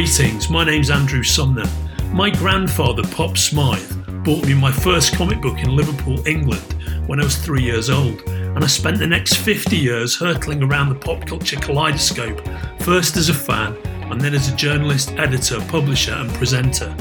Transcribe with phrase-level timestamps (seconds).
[0.00, 1.68] Greetings, my name's Andrew Sumner.
[2.10, 6.74] My grandfather, Pop Smythe, bought me my first comic book in Liverpool, England,
[7.06, 10.88] when I was three years old, and I spent the next 50 years hurtling around
[10.88, 12.40] the pop culture kaleidoscope,
[12.80, 13.76] first as a fan,
[14.10, 16.96] and then as a journalist, editor, publisher, and presenter.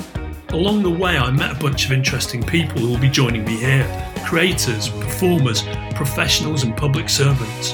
[0.49, 3.55] Along the way, I met a bunch of interesting people who will be joining me
[3.55, 3.87] here
[4.27, 5.63] creators, performers,
[5.95, 7.73] professionals, and public servants.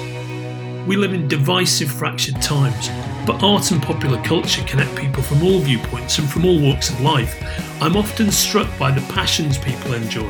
[0.85, 2.89] We live in divisive, fractured times,
[3.25, 7.01] but art and popular culture connect people from all viewpoints and from all walks of
[7.01, 7.41] life.
[7.81, 10.29] I'm often struck by the passions people enjoy,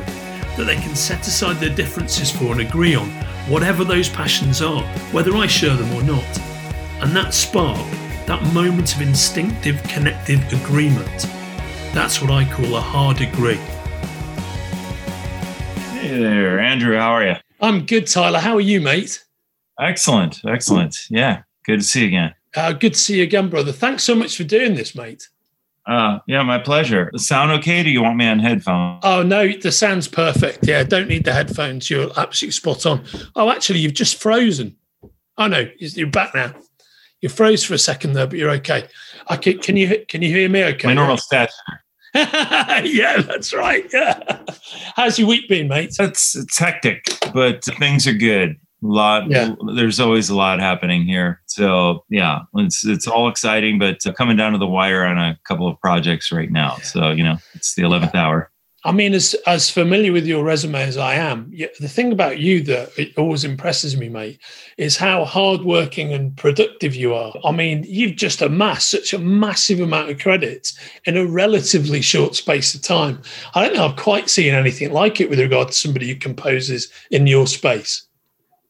[0.55, 3.09] that they can set aside their differences for and agree on
[3.47, 6.39] whatever those passions are, whether I share them or not.
[7.01, 7.77] And that spark,
[8.25, 11.27] that moment of instinctive, connective agreement,
[11.93, 13.59] that's what I call a hard agree.
[15.99, 16.97] Hey there, Andrew.
[16.97, 17.35] How are you?
[17.59, 18.39] I'm good, Tyler.
[18.39, 19.23] How are you, mate?
[19.79, 20.41] Excellent.
[20.47, 20.97] Excellent.
[21.09, 21.41] Yeah.
[21.65, 22.33] Good to see you again.
[22.55, 23.71] Uh, good to see you again, brother.
[23.71, 25.27] Thanks so much for doing this, mate.
[25.85, 27.11] Uh, yeah, my pleasure.
[27.15, 27.83] Sound okay?
[27.83, 29.01] Do you want me on headphones?
[29.03, 30.67] Oh no, the sound's perfect.
[30.67, 31.89] Yeah, don't need the headphones.
[31.89, 33.03] You're absolutely spot on.
[33.35, 34.75] Oh, actually, you've just frozen.
[35.37, 36.53] Oh no, you're back now.
[37.21, 38.87] You froze for a second there, but you're okay.
[39.27, 40.63] I can, can you can you hear me?
[40.63, 40.87] Okay.
[40.87, 41.53] My normal stats.
[42.15, 43.87] yeah, that's right.
[43.93, 44.39] Yeah.
[44.95, 45.95] How's your week been, mate?
[45.99, 48.57] It's it's hectic, but things are good.
[48.85, 49.29] A lot.
[49.29, 49.55] Yeah.
[49.75, 51.41] There's always a lot happening here.
[51.47, 55.67] So yeah, it's it's all exciting, but coming down to the wire on a couple
[55.67, 56.75] of projects right now.
[56.77, 58.51] So you know, it's the eleventh hour.
[58.83, 62.61] I mean, as as familiar with your resume as I am, the thing about you
[62.63, 64.39] that it always impresses me, mate,
[64.77, 67.33] is how hardworking and productive you are.
[67.43, 72.35] I mean, you've just amassed such a massive amount of credits in a relatively short
[72.35, 73.23] space of time.
[73.55, 76.91] I don't know I've quite seen anything like it with regard to somebody who composes
[77.09, 78.04] in your space.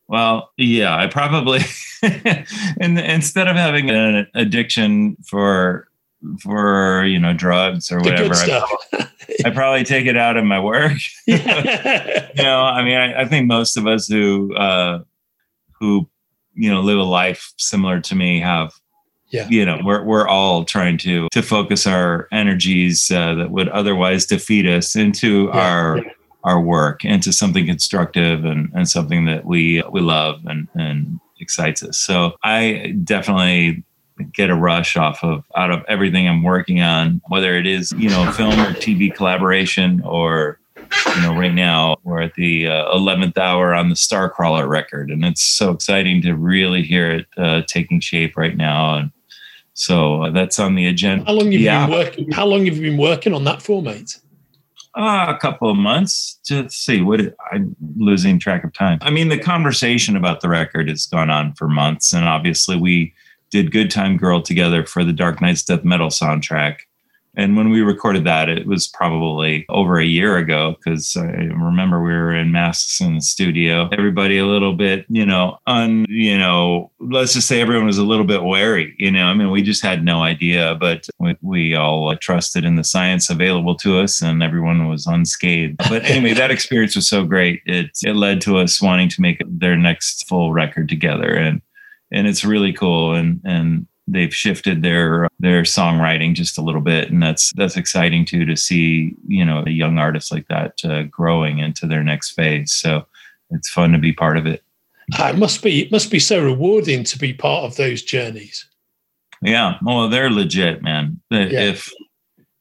[0.08, 1.62] Well, yeah, I probably
[2.04, 5.88] and instead of having an addiction for
[6.42, 9.10] for you know drugs or The whatever, I.
[9.44, 10.94] I probably take it out in my work.
[11.28, 12.30] yeah.
[12.36, 15.00] you know, I mean, I, I think most of us who uh,
[15.80, 16.08] who
[16.54, 18.72] you know live a life similar to me have
[19.30, 19.48] Yeah.
[19.50, 24.26] you know we're we're all trying to to focus our energies uh, that would otherwise
[24.26, 26.02] defeat us into Yeah, our.
[26.46, 31.84] Our work into something constructive and and something that we we love and and excites
[31.84, 33.84] us so i definitely
[34.34, 38.10] get a rush off of out of everything i'm working on whether it is you
[38.10, 40.58] know film or tv collaboration or
[41.16, 45.26] you know right now we're at the uh, 11th hour on the starcrawler record and
[45.26, 49.12] it's so exciting to really hear it uh, taking shape right now and
[49.74, 51.86] so uh, that's on the agenda How long have you Yeah.
[51.88, 52.32] been working?
[52.32, 54.18] How long have you been working on that for, mate?
[54.96, 57.20] Uh, a couple of months to see what
[57.52, 58.98] I'm losing track of time.
[59.02, 63.14] I mean, the conversation about the record has gone on for months, and obviously we
[63.50, 66.78] did "Good Time Girl" together for the Dark Nights Death Metal soundtrack.
[67.38, 72.02] And when we recorded that, it was probably over a year ago because I remember
[72.02, 73.90] we were in masks in the studio.
[73.92, 78.04] Everybody a little bit, you know, un, you know, let's just say everyone was a
[78.04, 78.96] little bit wary.
[78.98, 82.64] You know, I mean, we just had no idea, but we, we all uh, trusted
[82.64, 85.78] in the science available to us, and everyone was unscathed.
[85.90, 87.62] But anyway, that experience was so great.
[87.66, 91.62] It it led to us wanting to make their next full record together, and
[92.12, 93.14] and it's really cool.
[93.14, 97.10] And and they've shifted their their songwriting just a little bit.
[97.12, 101.04] And that's that's exciting too to see you know a young artist like that uh,
[101.04, 102.72] growing into their next phase.
[102.74, 103.06] So
[103.52, 104.64] it's fun to be part of it.
[105.20, 108.68] It must be it must be so rewarding to be part of those journeys.
[109.42, 109.78] yeah.
[109.84, 111.20] Well they're legit man.
[111.30, 111.62] The- Yeah.
[111.70, 111.92] if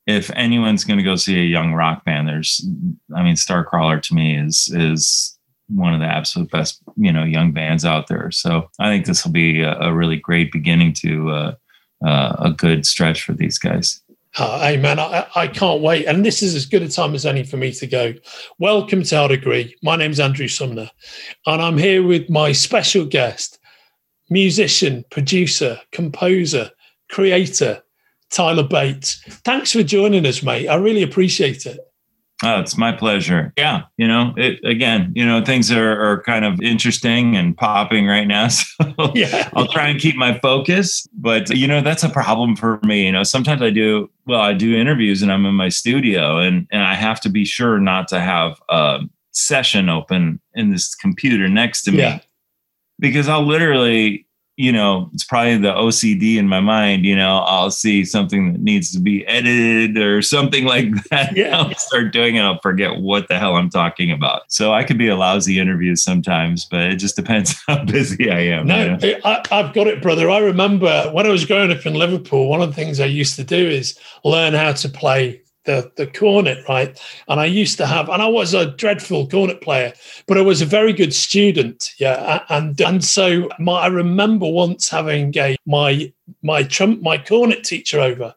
[0.06, 2.62] if anyone's going to go see a young rock band there's
[3.16, 5.33] i mean starcrawler to me is is
[5.68, 9.24] one of the absolute best you know young bands out there so i think this
[9.24, 11.54] will be a, a really great beginning to uh,
[12.04, 14.02] uh, a good stretch for these guys
[14.36, 16.06] Oh, hey man, I, I can't wait.
[16.06, 18.14] And this is as good a time as any for me to go.
[18.58, 19.76] Welcome to Hard Agree.
[19.80, 20.90] My name's Andrew Sumner,
[21.46, 23.60] and I'm here with my special guest,
[24.30, 26.72] musician, producer, composer,
[27.12, 27.84] creator,
[28.30, 29.22] Tyler Bates.
[29.44, 30.66] Thanks for joining us, mate.
[30.66, 31.78] I really appreciate it.
[32.42, 33.52] Oh, it's my pleasure.
[33.56, 38.06] Yeah, you know, it again, you know, things are, are kind of interesting and popping
[38.06, 38.48] right now.
[38.98, 39.48] So Yeah.
[39.54, 41.06] I'll try and keep my focus.
[41.14, 43.06] But you know, that's a problem for me.
[43.06, 46.66] You know, sometimes I do well, I do interviews and I'm in my studio and
[46.72, 49.00] and I have to be sure not to have a
[49.30, 52.18] session open in this computer next to me Yeah.
[52.98, 54.26] because I'll literally
[54.56, 57.04] you know, it's probably the OCD in my mind.
[57.04, 61.36] You know, I'll see something that needs to be edited or something like that.
[61.36, 61.58] Yeah.
[61.58, 62.42] I'll start doing it.
[62.42, 64.42] I'll forget what the hell I'm talking about.
[64.52, 68.40] So I could be a lousy interview sometimes, but it just depends how busy I
[68.40, 68.66] am.
[68.68, 69.20] No, you know?
[69.24, 70.30] I, I've got it, brother.
[70.30, 73.36] I remember when I was growing up in Liverpool, one of the things I used
[73.36, 76.98] to do is learn how to play the the cornet, right?
[77.28, 79.92] And I used to have, and I was a dreadful cornet player,
[80.26, 82.44] but I was a very good student, yeah.
[82.48, 86.12] And and so my, I remember once having a my
[86.42, 88.34] my trump my cornet teacher over,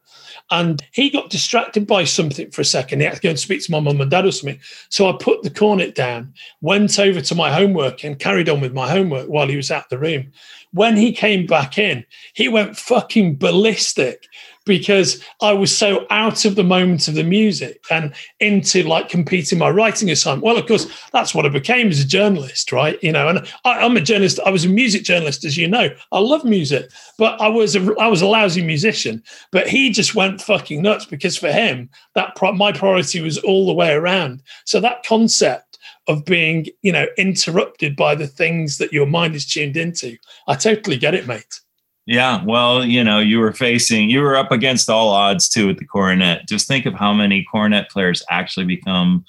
[0.51, 3.00] and he got distracted by something for a second.
[3.00, 4.59] He had to go and speak to my mum and dad or something.
[4.89, 8.73] So I put the cornet down, went over to my homework, and carried on with
[8.73, 10.31] my homework while he was out the room.
[10.71, 14.27] When he came back in, he went fucking ballistic
[14.68, 19.58] because I was so out of the moment of the music and into like competing
[19.58, 20.44] my writing assignment.
[20.44, 23.02] Well, of course, that's what I became as a journalist, right?
[23.02, 24.40] You know, and I, am a journalist.
[24.46, 25.90] I was a music journalist, as you know.
[26.12, 29.24] I love music, but I was a, I was a lousy musician.
[29.52, 33.66] But he just went fucking nuts because for him, that pro- my priority was all
[33.66, 34.44] the way around.
[34.66, 39.46] So that concept of being, you know, interrupted by the things that your mind is
[39.46, 40.18] tuned into,
[40.48, 41.62] I totally get it, mate.
[42.07, 45.77] Yeah, well, you know, you were facing, you were up against all odds too with
[45.77, 46.48] the cornet.
[46.48, 49.25] Just think of how many cornet players actually become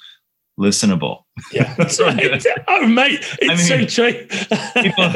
[0.58, 1.24] listenable.
[1.52, 2.44] Yeah, that's right.
[2.68, 4.26] oh, mate, it's I mean, so true.
[4.80, 5.12] people,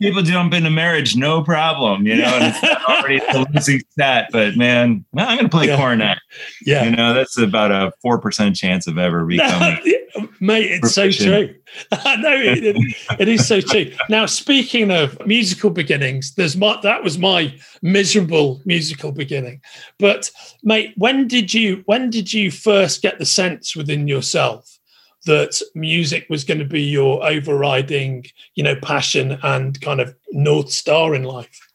[0.00, 4.28] people jump into marriage, no problem, you know, and it's already a losing stat.
[4.32, 5.76] But man, I'm going to play yeah.
[5.76, 6.18] cornet.
[6.62, 9.78] Yeah, you know, that's about a four percent chance of ever becoming.
[10.40, 11.54] mate, it's so true.
[11.92, 12.76] no, it,
[13.18, 13.92] it is so true.
[14.08, 19.60] Now, speaking of musical beginnings, there's my that was my miserable musical beginning.
[19.98, 20.30] But
[20.62, 24.79] mate, when did you when did you first get the sense within yourself
[25.26, 30.70] that music was going to be your overriding, you know, passion and kind of north
[30.70, 31.68] star in life?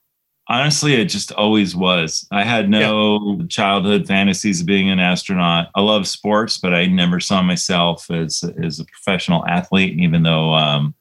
[0.47, 2.27] Honestly, it just always was.
[2.31, 3.45] I had no yeah.
[3.47, 5.69] childhood fantasies of being an astronaut.
[5.73, 9.99] I love sports, but I never saw myself as as a professional athlete.
[9.99, 10.93] Even though, um,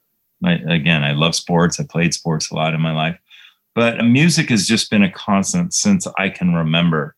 [0.43, 1.79] I, again, I love sports.
[1.79, 3.19] I played sports a lot in my life,
[3.75, 7.15] but music has just been a constant since I can remember.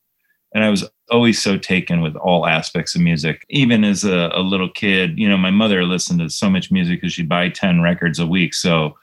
[0.57, 3.45] And I was always so taken with all aspects of music.
[3.48, 7.00] Even as a, a little kid, you know, my mother listened to so much music
[7.00, 8.56] because she'd buy ten records a week.
[8.56, 8.98] So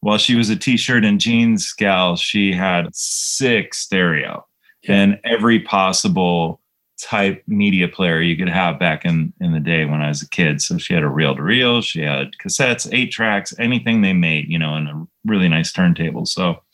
[0.00, 4.44] while she was a t-shirt and jeans gal, she had sick stereo
[4.82, 4.96] yeah.
[4.96, 6.60] and every possible
[7.00, 10.28] type media player you could have back in in the day when I was a
[10.28, 10.60] kid.
[10.60, 14.48] So she had a reel to reel, she had cassettes, eight tracks, anything they made,
[14.48, 16.26] you know, and a really nice turntable.
[16.26, 16.64] So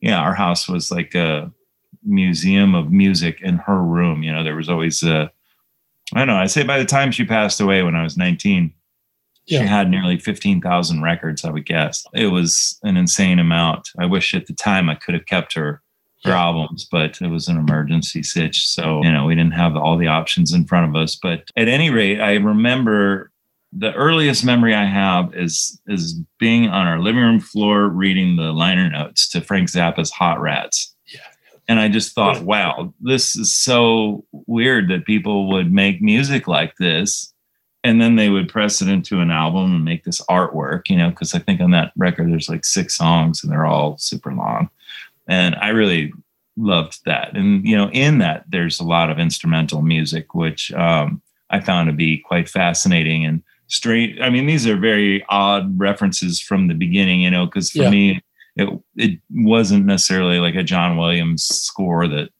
[0.00, 1.52] yeah, our house was like a
[2.06, 4.22] museum of music in her room.
[4.22, 5.30] You know, there was always a
[6.14, 8.72] I don't know, I say by the time she passed away when I was 19,
[9.46, 9.60] yeah.
[9.60, 12.04] She had nearly 15,000 records, I would guess.
[12.12, 13.90] It was an insane amount.
[13.98, 15.82] I wish at the time I could have kept her
[16.24, 16.42] her yeah.
[16.42, 18.66] albums, but it was an emergency sitch.
[18.66, 21.14] So, you know, we didn't have all the options in front of us.
[21.14, 23.30] But at any rate, I remember
[23.72, 28.52] the earliest memory I have is is being on our living room floor reading the
[28.52, 30.95] liner notes to Frank Zappa's Hot Rats.
[31.68, 36.76] And I just thought, wow, this is so weird that people would make music like
[36.76, 37.32] this
[37.82, 41.10] and then they would press it into an album and make this artwork, you know,
[41.10, 44.70] because I think on that record there's like six songs and they're all super long.
[45.28, 46.12] And I really
[46.56, 47.36] loved that.
[47.36, 51.86] And, you know, in that there's a lot of instrumental music, which um, I found
[51.88, 54.18] to be quite fascinating and strange.
[54.20, 57.90] I mean, these are very odd references from the beginning, you know, because for yeah.
[57.90, 58.22] me,
[58.56, 62.30] it it wasn't necessarily like a John Williams score that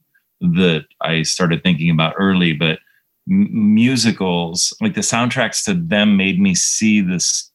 [0.41, 2.79] that I started thinking about early, but
[3.27, 7.51] musicals, like the soundtracks to them made me see this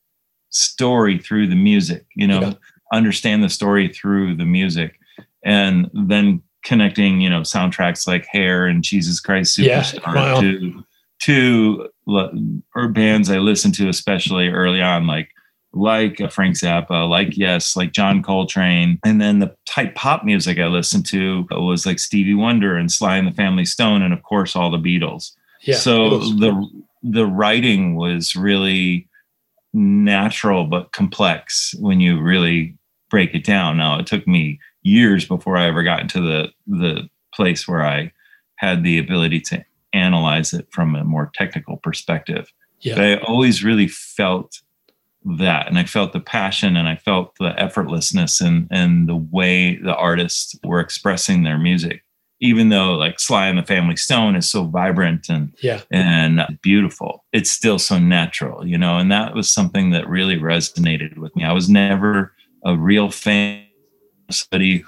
[0.49, 2.53] story through the music, you know, yeah.
[2.93, 4.99] understand the story through the music.
[5.43, 10.41] And then connecting, you know, soundtracks like Hair and Jesus Christ Superstar yeah, wow.
[10.41, 10.83] to
[11.23, 11.89] to
[12.75, 15.29] or bands I listened to especially early on, like
[15.73, 20.67] like Frank Zappa, like yes, like John Coltrane, and then the type pop music I
[20.67, 24.55] listened to was like Stevie Wonder and Sly and the Family Stone, and of course
[24.55, 25.31] all the Beatles.
[25.61, 29.07] Yeah, so the the writing was really
[29.73, 32.77] natural but complex when you really
[33.09, 33.77] break it down.
[33.77, 38.11] Now it took me years before I ever got into the the place where I
[38.55, 39.63] had the ability to
[39.93, 42.51] analyze it from a more technical perspective.
[42.81, 42.95] Yeah.
[42.95, 44.61] But I always really felt
[45.37, 49.75] that and I felt the passion and I felt the effortlessness and and the way
[49.77, 52.03] the artists were expressing their music
[52.41, 55.81] even though like Sly and the Family Stone is so vibrant and yeah.
[55.91, 58.97] and beautiful, it's still so natural, you know.
[58.97, 61.43] And that was something that really resonated with me.
[61.43, 62.33] I was never
[62.65, 63.65] a real fan
[64.31, 64.83] somebody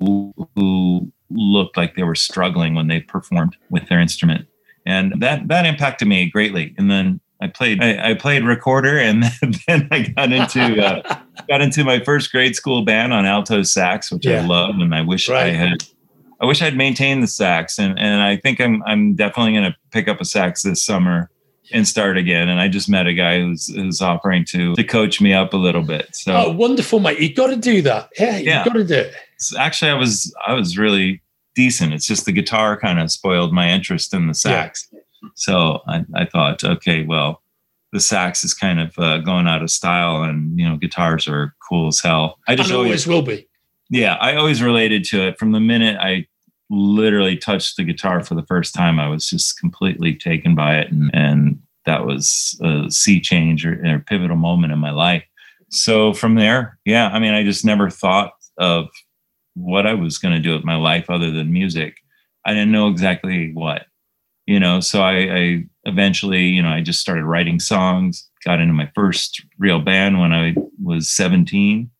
[0.00, 4.46] who, who looked like they were struggling when they performed with their instrument.
[4.84, 6.74] And that that impacted me greatly.
[6.76, 9.24] And then I played I, I played recorder and
[9.66, 11.18] then I got into uh,
[11.48, 14.42] got into my first grade school band on alto sax, which yeah.
[14.42, 15.46] I love and I wish right.
[15.46, 15.84] I had
[16.40, 19.76] I wish I'd maintained the sax and and I think I'm I'm definitely going to
[19.90, 21.30] pick up a sax this summer
[21.72, 22.48] and start again.
[22.48, 25.56] And I just met a guy who's who's offering to to coach me up a
[25.56, 26.14] little bit.
[26.14, 27.18] So oh, wonderful, mate!
[27.18, 28.10] You got to do that.
[28.18, 28.64] Yeah, you yeah.
[28.64, 29.14] got to do it.
[29.58, 31.22] Actually, I was I was really
[31.54, 31.92] decent.
[31.92, 34.88] It's just the guitar kind of spoiled my interest in the sax.
[34.92, 35.00] Yeah.
[35.34, 37.42] So I, I thought, okay, well,
[37.92, 41.54] the sax is kind of uh, going out of style, and you know, guitars are
[41.68, 42.38] cool as hell.
[42.48, 43.48] I just always, always will be.
[43.90, 46.26] Yeah, I always related to it from the minute I
[46.70, 48.98] literally touched the guitar for the first time.
[48.98, 53.84] I was just completely taken by it, and, and that was a sea change or,
[53.84, 55.24] or pivotal moment in my life.
[55.68, 58.88] So from there, yeah, I mean, I just never thought of
[59.54, 61.96] what I was going to do with my life other than music.
[62.46, 63.86] I didn't know exactly what,
[64.46, 64.80] you know.
[64.80, 68.28] So I, I eventually, you know, I just started writing songs.
[68.44, 71.90] Got into my first real band when I was 17,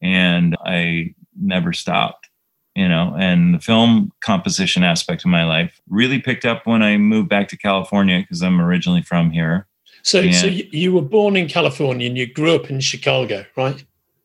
[0.00, 2.28] and I never stopped
[2.74, 6.96] you know, and the film composition aspect of my life really picked up when I
[6.96, 9.66] moved back to California because I'm originally from here.
[10.02, 13.84] So, and so you were born in California and you grew up in Chicago, right?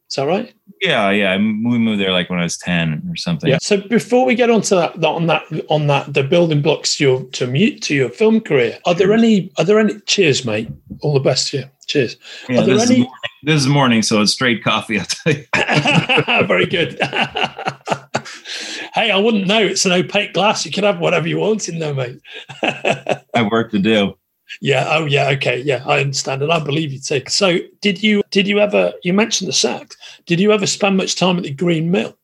[0.10, 0.54] Is that right?
[0.82, 1.36] Yeah, yeah.
[1.36, 1.44] We
[1.78, 3.50] moved there like when I was ten or something.
[3.50, 3.58] Yeah.
[3.62, 7.24] So before we get onto that, on that, on that, the building blocks to your
[7.32, 8.80] to mute to your film career.
[8.86, 9.52] Are there any?
[9.58, 10.00] Are there any?
[10.02, 10.70] Cheers, mate.
[11.02, 11.64] All the best to you.
[11.88, 12.16] Cheers.
[12.48, 13.02] Yeah, are there this any?
[13.02, 15.00] Is morning, this is morning, so it's straight coffee.
[15.00, 15.46] I'll tell you.
[16.48, 16.98] Very good.
[18.94, 19.60] hey, I wouldn't know.
[19.60, 20.66] It's an opaque glass.
[20.66, 22.20] You can have whatever you want in there, mate.
[22.64, 24.18] I work to do.
[24.62, 24.86] Yeah.
[24.90, 25.30] Oh, yeah.
[25.30, 25.62] Okay.
[25.62, 27.24] Yeah, I understand, and I believe you too.
[27.28, 28.94] So, did you did you ever?
[29.04, 29.96] You mentioned the sax.
[30.26, 32.18] Did you ever spend much time at the Green Mill?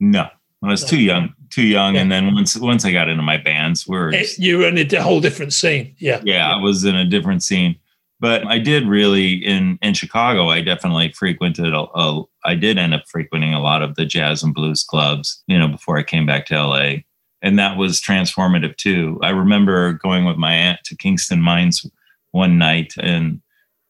[0.00, 0.28] No,
[0.62, 0.88] I was no.
[0.88, 1.34] too young.
[1.50, 2.02] Too young, yeah.
[2.02, 5.02] and then once once I got into my bands, we're just, you were in a
[5.02, 5.94] whole different scene.
[5.98, 6.20] Yeah.
[6.24, 6.54] Yeah, yeah.
[6.54, 7.76] I was in a different scene
[8.20, 10.48] but I did really in in Chicago.
[10.48, 11.74] I definitely frequented.
[11.74, 15.42] A, a, I did end up frequenting a lot of the jazz and blues clubs.
[15.46, 16.96] You know, before I came back to LA,
[17.42, 19.18] and that was transformative too.
[19.22, 21.86] I remember going with my aunt to Kingston Mines
[22.32, 23.40] one night, and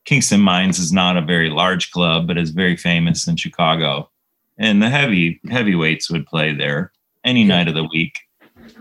[0.05, 4.11] Kingston Mines is not a very large club, but is very famous in Chicago.
[4.59, 6.93] And the heavy heavyweights would play there
[7.25, 8.19] any night of the week.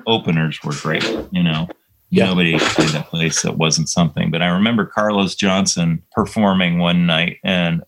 [0.08, 1.68] Openers were great, you know
[2.10, 2.26] yeah.
[2.26, 4.32] nobody played that place that wasn't something.
[4.32, 7.84] But I remember Carlos Johnson performing one night and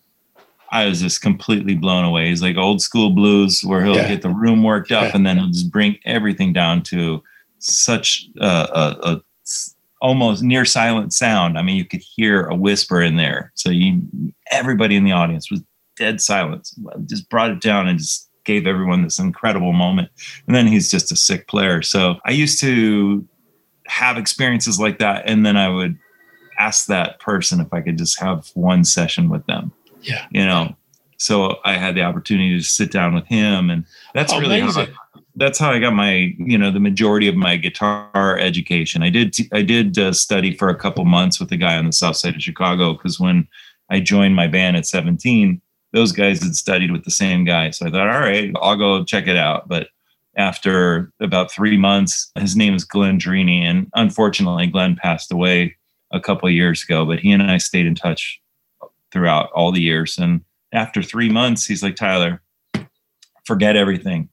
[0.70, 2.28] I was just completely blown away.
[2.28, 4.08] He's like old school blues where he'll yeah.
[4.08, 5.10] get the room worked up yeah.
[5.14, 7.22] and then he'll just bring everything down to
[7.58, 9.22] such a, a, a,
[10.00, 11.58] almost near silent sound.
[11.58, 13.52] I mean, you could hear a whisper in there.
[13.54, 14.02] So you,
[14.50, 15.62] everybody in the audience was
[15.96, 16.78] dead silence.
[17.06, 20.10] Just brought it down and just gave everyone this incredible moment.
[20.46, 21.82] And then he's just a sick player.
[21.82, 23.26] So I used to
[23.88, 25.98] have experiences like that and then i would
[26.58, 29.72] ask that person if i could just have one session with them
[30.08, 30.74] yeah you know
[31.18, 33.84] so i had the opportunity to sit down with him and
[34.14, 34.88] that's oh, really how I,
[35.36, 39.36] that's how i got my you know the majority of my guitar education i did
[39.52, 42.34] i did uh, study for a couple months with a guy on the south side
[42.34, 43.46] of chicago because when
[43.90, 45.60] i joined my band at 17
[45.92, 49.04] those guys had studied with the same guy so i thought all right i'll go
[49.04, 49.88] check it out but
[50.38, 52.30] after about three months.
[52.36, 55.76] His name is Glenn Drini, and unfortunately, Glenn passed away
[56.12, 57.04] a couple of years ago.
[57.04, 58.40] But he and I stayed in touch
[59.12, 60.18] throughout all the years.
[60.18, 62.42] And after three months, he's like, Tyler,
[63.44, 64.28] forget everything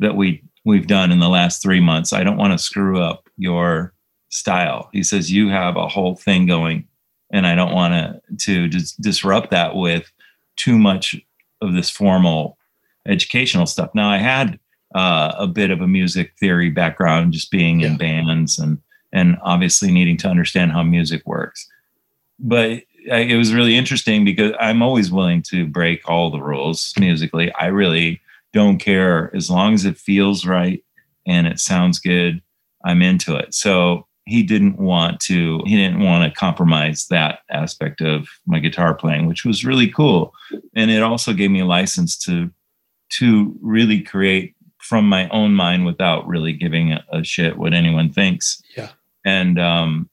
[0.00, 2.12] that we we've done in the last three months.
[2.12, 3.94] I don't want to screw up your
[4.28, 4.90] style.
[4.92, 6.86] He says you have a whole thing going,
[7.32, 10.10] and I don't want to to dis- disrupt that with
[10.56, 11.16] too much
[11.62, 12.58] of this formal
[13.06, 13.90] educational stuff.
[13.94, 14.58] Now I had
[14.94, 17.88] uh, a bit of a music theory background, just being yeah.
[17.88, 18.78] in bands and
[19.12, 21.66] and obviously needing to understand how music works.
[22.38, 27.52] But it was really interesting because I'm always willing to break all the rules musically.
[27.54, 28.20] I really
[28.52, 30.84] don't care as long as it feels right
[31.26, 32.42] and it sounds good.
[32.84, 33.54] I'm into it.
[33.54, 38.92] So he didn't want to he didn't want to compromise that aspect of my guitar
[38.92, 40.34] playing which was really cool
[40.74, 42.50] and it also gave me a license to
[43.08, 48.10] to really create from my own mind without really giving a, a shit what anyone
[48.10, 48.62] thinks.
[48.76, 48.90] Yeah.
[49.24, 50.08] And um,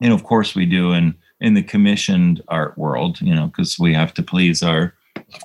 [0.00, 3.92] and of course we do in in the commissioned art world, you know, because we
[3.92, 4.94] have to please our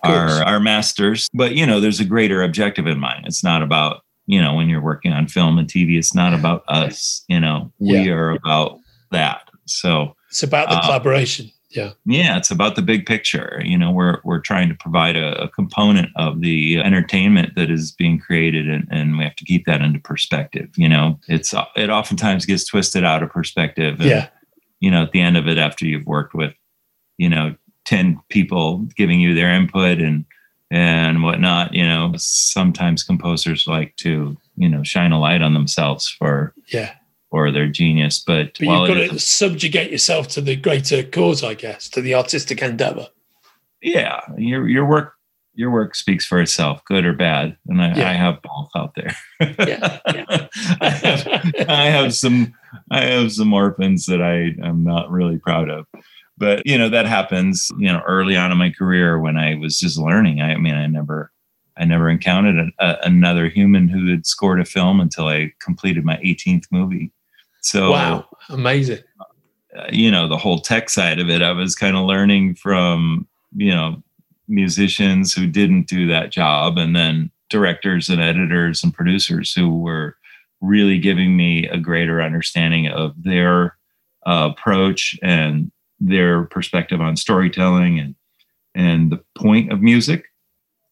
[0.04, 1.27] our our masters.
[1.34, 3.25] But you know, there's a greater objective in mind.
[3.25, 5.98] It's not about you know when you're working on film and TV.
[5.98, 7.25] It's not about us.
[7.27, 8.12] You know, we yeah.
[8.12, 8.80] are about
[9.12, 9.50] that.
[9.66, 11.51] So it's about the uh, collaboration.
[11.70, 11.92] Yeah.
[12.06, 13.62] Yeah, it's about the big picture.
[13.63, 17.92] You know, we're we're trying to provide a, a component of the entertainment that is
[17.92, 20.70] being created and, and we have to keep that into perspective.
[20.75, 24.00] You know, it's it oftentimes gets twisted out of perspective.
[24.00, 24.27] And, yeah.
[24.80, 26.54] You know, at the end of it, after you've worked with,
[27.18, 27.56] you know,
[27.86, 30.26] 10 people giving you their input and
[30.70, 36.10] and whatnot, you know, sometimes composers like to, you know, shine a light on themselves
[36.10, 36.94] for yeah
[37.30, 38.24] or their genius.
[38.26, 42.16] But, but you've got to subjugate yourself to the greater cause, I guess, to the
[42.16, 43.08] artistic endeavor.
[43.82, 45.14] Yeah, your your work
[45.54, 48.10] your work speaks for itself, good or bad, and I, yeah.
[48.10, 49.16] I have both out there.
[49.40, 50.48] yeah, yeah.
[50.82, 52.54] I, have, I have some
[52.98, 55.86] I have some orphans that I am not really proud of.
[56.38, 57.72] But you know that happens.
[57.77, 60.42] You know, early on in my career when I was just learning.
[60.42, 61.32] I, I mean, I never
[61.77, 66.06] I never encountered a, a, another human who had scored a film until I completed
[66.06, 67.12] my 18th movie.
[67.62, 69.00] So wow, amazing.
[69.75, 73.27] Uh, you know, the whole tech side of it, I was kind of learning from,
[73.56, 74.01] you know,
[74.48, 80.17] musicians who didn't do that job and then directors and editors and producers who were
[80.62, 83.78] really giving me a greater understanding of their
[84.26, 88.16] uh, approach and their perspective on storytelling and
[88.76, 90.26] and the point of music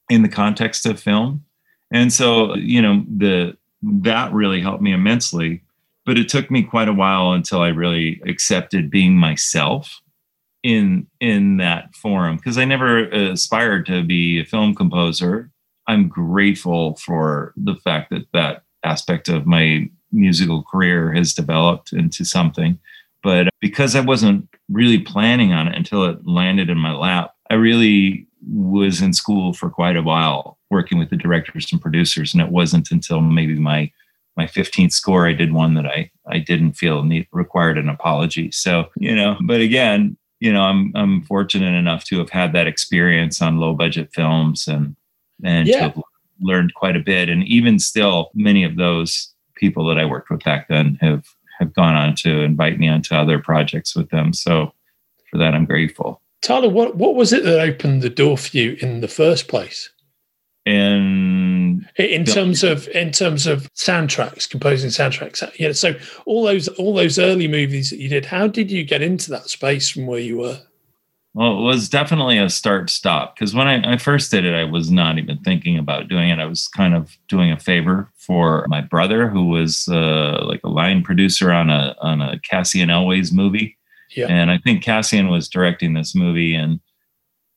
[0.09, 1.43] in the context of film
[1.91, 5.61] and so you know the that really helped me immensely
[6.05, 10.01] but it took me quite a while until I really accepted being myself
[10.63, 15.51] in in that forum because I never aspired to be a film composer.
[15.87, 22.23] I'm grateful for the fact that that aspect of my musical career has developed into
[22.23, 22.79] something.
[23.23, 27.55] But because I wasn't really planning on it until it landed in my lap, I
[27.55, 32.33] really was in school for quite a while working with the directors and producers.
[32.33, 33.91] And it wasn't until maybe my
[34.37, 38.51] my 15th score, I did one that I I didn't feel need, required an apology.
[38.51, 42.67] So you know, but again, you know, I'm I'm fortunate enough to have had that
[42.67, 44.95] experience on low budget films and
[45.43, 45.77] and yeah.
[45.77, 46.01] to have
[46.39, 47.29] learned quite a bit.
[47.29, 51.25] And even still, many of those people that I worked with back then have
[51.59, 54.33] have gone on to invite me onto other projects with them.
[54.33, 54.73] So
[55.31, 56.21] for that, I'm grateful.
[56.41, 59.89] Tyler, what what was it that opened the door for you in the first place?
[60.65, 65.93] in in terms of in terms of soundtracks composing soundtracks uh, yeah so
[66.25, 69.47] all those all those early movies that you did how did you get into that
[69.47, 70.59] space from where you were
[71.35, 74.63] well it was definitely a start stop because when I, I first did it i
[74.63, 78.65] was not even thinking about doing it i was kind of doing a favor for
[78.67, 83.31] my brother who was uh, like a line producer on a on a cassian Elwes
[83.31, 83.77] movie
[84.15, 84.25] yeah.
[84.27, 86.79] and i think cassian was directing this movie and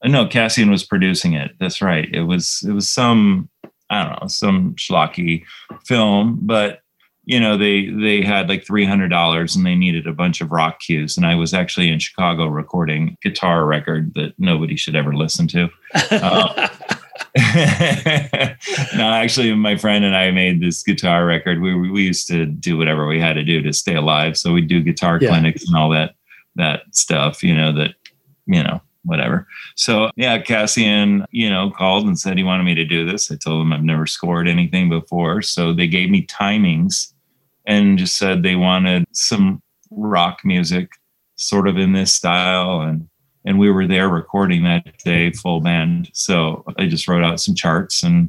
[0.04, 1.52] no, Cassian was producing it.
[1.58, 2.08] That's right.
[2.12, 3.48] It was it was some
[3.90, 5.44] I don't know some schlocky
[5.84, 6.80] film, but
[7.28, 10.50] you know they they had like three hundred dollars and they needed a bunch of
[10.50, 15.14] rock cues, and I was actually in Chicago recording guitar record that nobody should ever
[15.14, 15.68] listen to.
[16.10, 16.68] Uh,
[18.96, 21.60] no, actually, my friend and I made this guitar record.
[21.60, 24.38] We we used to do whatever we had to do to stay alive.
[24.38, 25.28] So we do guitar yeah.
[25.28, 26.14] clinics and all that
[26.56, 27.42] that stuff.
[27.42, 27.94] You know that
[28.46, 29.46] you know whatever.
[29.76, 33.30] So yeah, Cassian, you know, called and said he wanted me to do this.
[33.30, 35.42] I told him I've never scored anything before.
[35.42, 37.12] So they gave me timings
[37.68, 40.90] and just said they wanted some rock music
[41.36, 42.80] sort of in this style.
[42.80, 43.08] And
[43.44, 46.10] and we were there recording that day full band.
[46.12, 48.28] So i just wrote out some charts and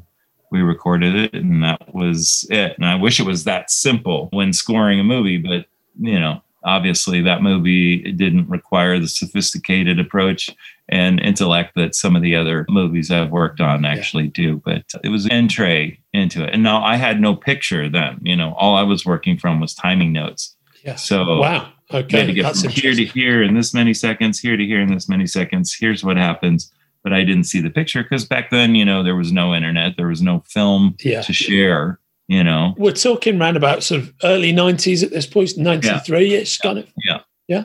[0.52, 2.76] we recorded it and that was it.
[2.78, 5.66] And i wish it was that simple when scoring a movie but
[6.00, 10.50] you know obviously that movie didn't require the sophisticated approach
[10.90, 14.32] and intellect that some of the other movies I've worked on actually yeah.
[14.34, 14.62] do.
[14.66, 16.54] But it was an entree into it.
[16.54, 18.20] And now I had no picture then.
[18.22, 20.56] You know, all I was working from was timing notes.
[20.84, 20.96] Yeah.
[20.96, 21.72] So wow.
[21.92, 22.26] Okay.
[22.26, 24.94] To get That's from here to here in this many seconds, here to here in
[24.94, 25.76] this many seconds.
[25.80, 26.72] Here's what happens.
[27.04, 29.96] But I didn't see the picture because back then, you know, there was no internet,
[29.96, 31.22] there was no film yeah.
[31.22, 32.00] to share
[32.30, 36.38] you know we're talking around about sort of early 90s at this point 93 yeah.
[36.38, 37.64] it's kind of yeah yeah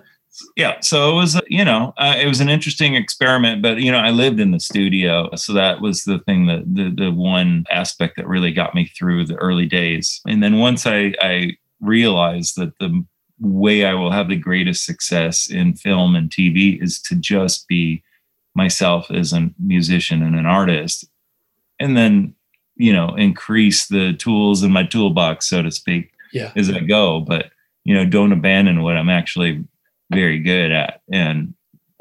[0.57, 3.99] yeah so it was you know uh, it was an interesting experiment but you know
[3.99, 8.17] i lived in the studio so that was the thing that the, the one aspect
[8.17, 12.77] that really got me through the early days and then once i i realized that
[12.79, 13.05] the
[13.41, 18.03] way i will have the greatest success in film and tv is to just be
[18.55, 21.05] myself as a musician and an artist
[21.79, 22.35] and then
[22.77, 26.53] you know increase the tools in my toolbox so to speak yeah.
[26.57, 27.51] as i go but
[27.85, 29.65] you know don't abandon what i'm actually
[30.15, 31.01] very good at.
[31.11, 31.55] And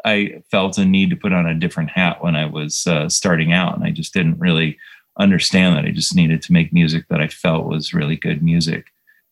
[0.06, 3.54] i felt a need to put on a different hat when i was uh, starting
[3.54, 4.78] out and i just didn't really
[5.17, 5.86] understand that.
[5.86, 8.88] I just needed to make music that i felt was really good music.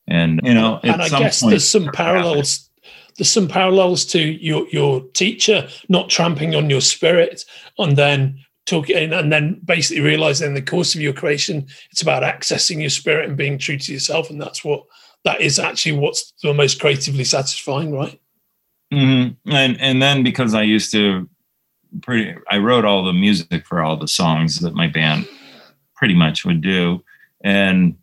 [0.07, 2.69] And you know and i guess point, there's some parallels
[3.17, 7.45] there's some parallels to your your teacher not tramping on your spirit
[7.77, 12.23] and then talking and then basically realizing in the course of your creation it's about
[12.23, 14.83] accessing your spirit and being true to yourself and that's what
[15.23, 18.19] that is actually what's the most creatively satisfying right
[18.91, 19.51] mm-hmm.
[19.51, 21.27] and and then because i used to
[22.01, 25.27] pretty i wrote all the music for all the songs that my band
[25.95, 27.03] pretty much would do
[27.43, 27.95] and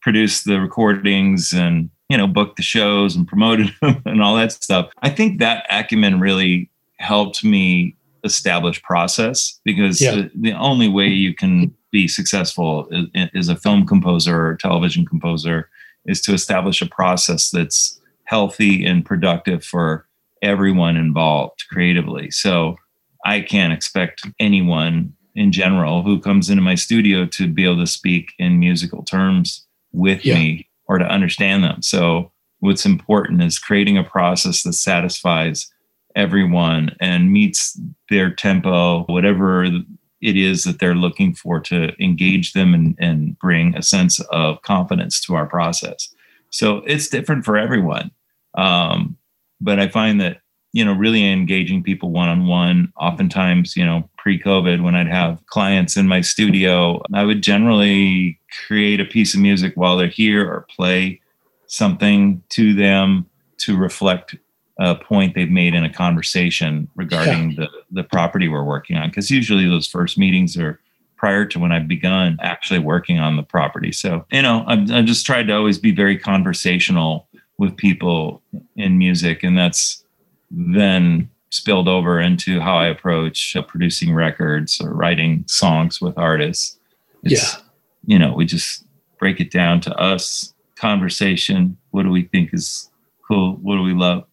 [0.00, 4.52] produce the recordings and you know booked the shows and promoted them and all that
[4.52, 10.14] stuff i think that acumen really helped me establish process because yeah.
[10.14, 12.88] the, the, only way you can be successful
[13.32, 15.70] as a film composer or television composer
[16.06, 20.06] is to establish a process that's healthy and productive for
[20.42, 22.76] everyone involved creatively so
[23.24, 27.86] i can't expect anyone in general who comes into my studio to be able to
[27.86, 30.34] speak in musical terms with yeah.
[30.34, 31.82] me or to understand them.
[31.82, 35.72] So what's important is creating a process that satisfies
[36.16, 37.78] everyone and meets
[38.10, 43.76] their tempo, whatever it is that they're looking for to engage them and, and bring
[43.76, 46.12] a sense of confidence to our process.
[46.50, 48.10] So it's different for everyone.
[48.54, 49.17] Um,
[49.60, 50.38] but I find that,
[50.72, 55.08] you know, really engaging people one on one, oftentimes, you know, pre COVID, when I'd
[55.08, 60.08] have clients in my studio, I would generally create a piece of music while they're
[60.08, 61.20] here or play
[61.66, 63.26] something to them
[63.58, 64.36] to reflect
[64.78, 67.64] a point they've made in a conversation regarding yeah.
[67.64, 69.08] the, the property we're working on.
[69.08, 70.80] Because usually those first meetings are
[71.16, 73.90] prior to when I've begun actually working on the property.
[73.90, 77.27] So, you know, I've, I've just tried to always be very conversational
[77.58, 78.42] with people
[78.76, 79.42] in music.
[79.42, 80.04] And that's
[80.50, 86.78] then spilled over into how I approach uh, producing records or writing songs with artists.
[87.24, 87.60] It's, yeah.
[88.06, 88.84] You know, we just
[89.18, 91.76] break it down to us, conversation.
[91.90, 92.90] What do we think is
[93.26, 93.56] cool?
[93.56, 94.24] What do we love?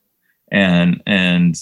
[0.51, 1.57] And, and,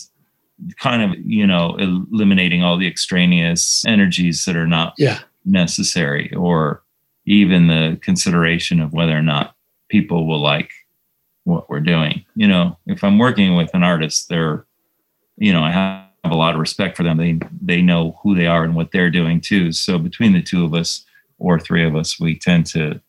[0.80, 5.19] kind of you know eliminating all the extraneous energies that are not yeah.
[5.45, 6.84] necessary or
[7.26, 9.56] even the consideration of whether or not
[9.89, 10.71] people will like
[11.45, 14.65] what we're doing you know if i'm working with an artist they're
[15.38, 17.17] you know, I have a lot of respect for them.
[17.17, 19.71] They they know who they are and what they're doing too.
[19.71, 21.06] So between the two of us
[21.39, 22.99] or three of us, we tend to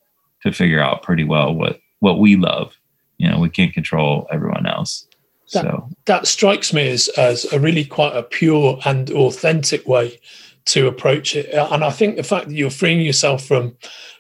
[0.43, 2.77] to figure out pretty well what what we love.
[3.19, 5.07] You know, we can't control everyone else.
[5.53, 10.19] That, so that strikes me as as a really quite a pure and authentic way
[10.67, 11.53] to approach it.
[11.53, 13.77] Uh, and I think the fact that you're freeing yourself from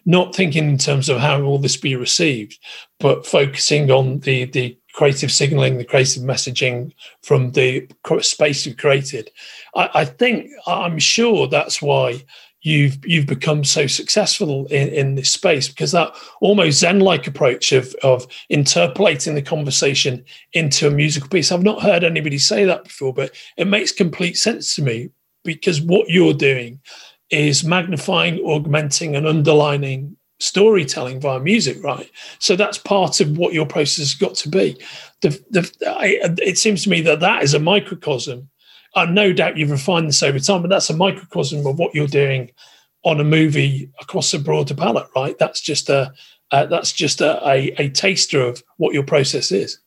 [0.07, 2.59] not thinking in terms of how will this be received,
[3.01, 7.89] but focusing on the the creative signaling, the creative messaging from the
[8.21, 9.29] space you've created.
[9.75, 12.23] I, I, think I'm sure that's why
[12.63, 17.95] you've you've become so successful in, in this space because that almost zen-like approach of
[18.03, 21.51] of interpolating the conversation into a musical piece.
[21.51, 25.11] I've not heard anybody say that before, but it makes complete sense to me
[25.45, 26.81] because what you're doing
[27.31, 32.11] is magnifying, augmenting, and underlining storytelling via music, right?
[32.39, 34.77] So that's part of what your process has got to be.
[35.23, 38.49] The, the, I, it seems to me that that is a microcosm.
[38.97, 42.07] And no doubt you've refined this over time, but that's a microcosm of what you're
[42.07, 42.51] doing
[43.05, 45.37] on a movie across a broader palette, right?
[45.39, 46.13] That's just a
[46.51, 49.81] uh, that's just a, a, a taster of what your process is.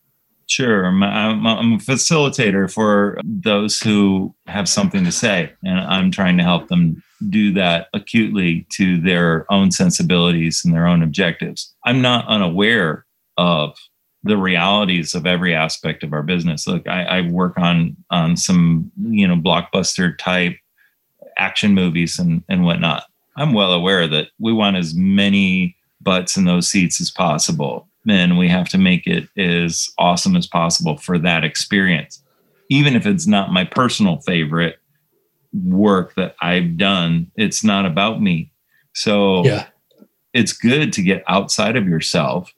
[0.47, 0.85] Sure.
[0.85, 6.43] I'm, I'm, a facilitator for those who have something to say, and I'm trying to
[6.43, 11.75] help them do that acutely to their own sensibilities and their own objectives.
[11.85, 13.05] I'm not unaware
[13.37, 13.75] of
[14.23, 16.65] the realities of every aspect of our business.
[16.65, 20.55] Look, I, I work on on some you know blockbuster type
[21.37, 23.03] action movies and and whatnot.
[23.35, 28.37] I'm well aware that we want as many butts in those seats as possible then
[28.37, 32.23] we have to make it as awesome as possible for that experience.
[32.69, 34.79] Even if it's not my personal favorite
[35.53, 38.51] work that I've done, it's not about me.
[38.93, 39.67] So yeah.
[40.33, 42.53] it's good to get outside of yourself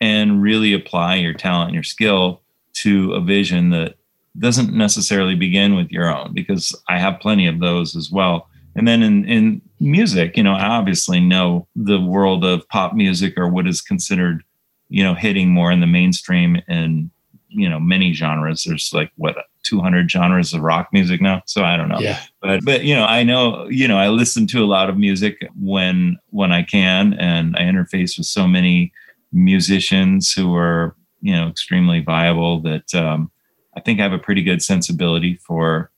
[0.00, 2.42] and really apply your talent and your skill
[2.74, 3.94] to a vision that
[4.38, 8.48] doesn't necessarily begin with your own because I have plenty of those as well.
[8.76, 13.38] And then in, in music, you know, I obviously know the world of pop music
[13.38, 14.42] or what is considered
[14.88, 17.10] you know hitting more in the mainstream in
[17.48, 18.64] you know many genres.
[18.64, 21.42] There's like what 200 genres of rock music now?
[21.46, 21.98] So i don't know.
[21.98, 22.20] Yeah.
[22.40, 25.48] but but you know i know you know i listen to a lot of music
[25.58, 28.92] when when i can and i interface with so many
[29.32, 33.30] musicians who are you know extremely viable that um,
[33.76, 35.90] i think i have a pretty good sensibility for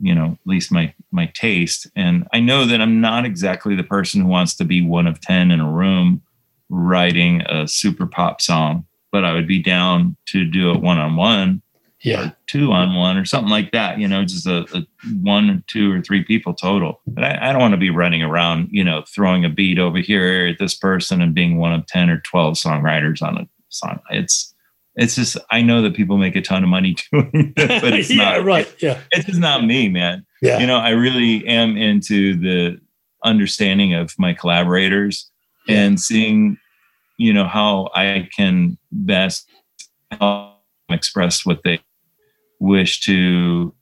[0.00, 1.88] you know at least my my taste.
[1.96, 5.20] And i know that i'm not exactly the person who wants to be one of
[5.20, 6.22] 10 in a room
[6.70, 11.16] writing a super pop song but I would be down to do it one on
[11.16, 11.62] one
[12.02, 12.30] yeah.
[12.46, 14.86] two on one or something like that you know just a, a
[15.20, 17.00] one or two or three people total.
[17.06, 19.98] But I, I don't want to be running around you know throwing a beat over
[19.98, 24.00] here at this person and being one of 10 or 12 songwriters on a song.
[24.10, 24.54] It's
[24.96, 28.10] it's just i know that people make a ton of money doing it but it's
[28.10, 29.00] yeah not right yeah.
[29.12, 30.26] It's just not me man.
[30.42, 30.58] Yeah.
[30.58, 32.80] You know i really am into the
[33.24, 35.30] understanding of my collaborators
[35.68, 35.82] Yeah.
[35.82, 36.58] and seeing
[37.20, 39.46] you know how i can best
[40.10, 40.54] help
[40.88, 41.78] express what they
[42.58, 43.72] wish to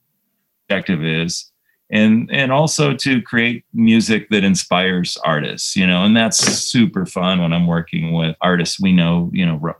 [0.69, 1.51] objective is
[1.89, 7.41] and and also to create music that inspires artists you know and that's super fun
[7.41, 9.75] when i'm working with artists we know you know ro-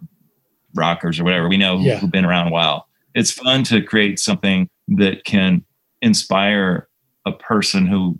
[0.75, 1.97] rockers or whatever we know Yeah.
[1.97, 5.63] who've been around a while it's fun to create something that can
[6.01, 6.87] inspire
[7.25, 8.17] a person who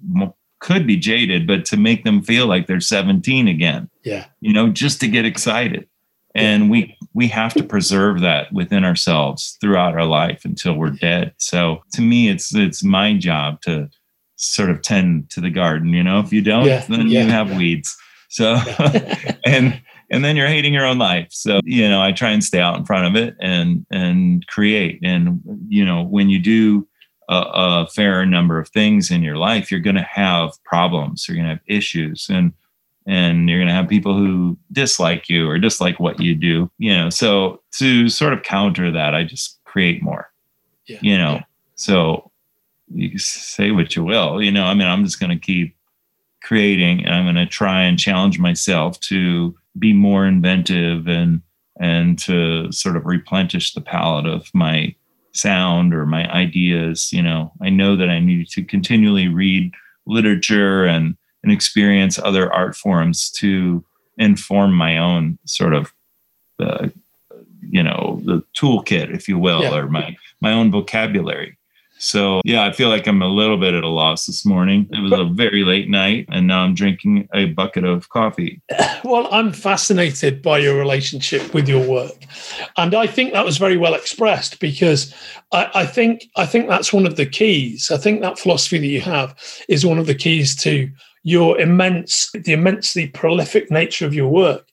[0.59, 3.89] could be jaded but to make them feel like they're 17 again.
[4.03, 4.25] Yeah.
[4.41, 5.87] You know just to get excited.
[6.35, 11.33] And we we have to preserve that within ourselves throughout our life until we're dead.
[11.37, 13.89] So to me it's it's my job to
[14.35, 16.19] sort of tend to the garden you know?
[16.19, 17.23] If you don't Yeah, then yeah.
[17.23, 17.97] you have weeds.
[18.29, 18.57] So
[19.45, 21.27] and and then you're hating your own life.
[21.31, 24.99] So you know i try and stay out in front of it and and create.
[25.03, 26.87] And you know when you do
[27.29, 27.35] a,
[27.83, 31.47] a fair number of things in your life you're going to have problems you're going
[31.47, 32.51] to have issues and
[33.05, 36.93] and you're going to have people who dislike you or dislike what you do you
[36.95, 40.29] know so to sort of counter that i just create more
[40.87, 40.99] Yeah.
[41.01, 41.43] you know Yeah.
[41.75, 42.31] so
[42.93, 45.75] you say what you will you know i mean i'm just going to keep
[46.41, 51.41] creating and i'm going to try and challenge myself to be more inventive and
[51.79, 54.93] and to sort of replenish the palette of my
[55.31, 59.71] sound or my ideas you know i know that i need to continually read
[60.07, 63.83] literature and and experience other art forms to
[64.17, 65.93] inform my own sort of
[66.59, 66.89] uh,
[67.61, 69.75] you know the toolkit if you will Yeah.
[69.75, 71.57] or my my own vocabulary
[71.99, 75.01] so yeah i feel like i'm a little bit at a loss this morning it
[75.01, 78.61] was a very late night and now i'm drinking a bucket of coffee
[79.03, 82.17] Well, I'm fascinated by your relationship with your work,
[82.77, 85.13] and I think that was very well expressed because
[85.51, 87.91] I, I think I think that's one of the keys.
[87.91, 89.35] I think that philosophy that you have
[89.69, 90.89] is one of the keys to
[91.23, 94.67] your immense, the immensely prolific nature of your work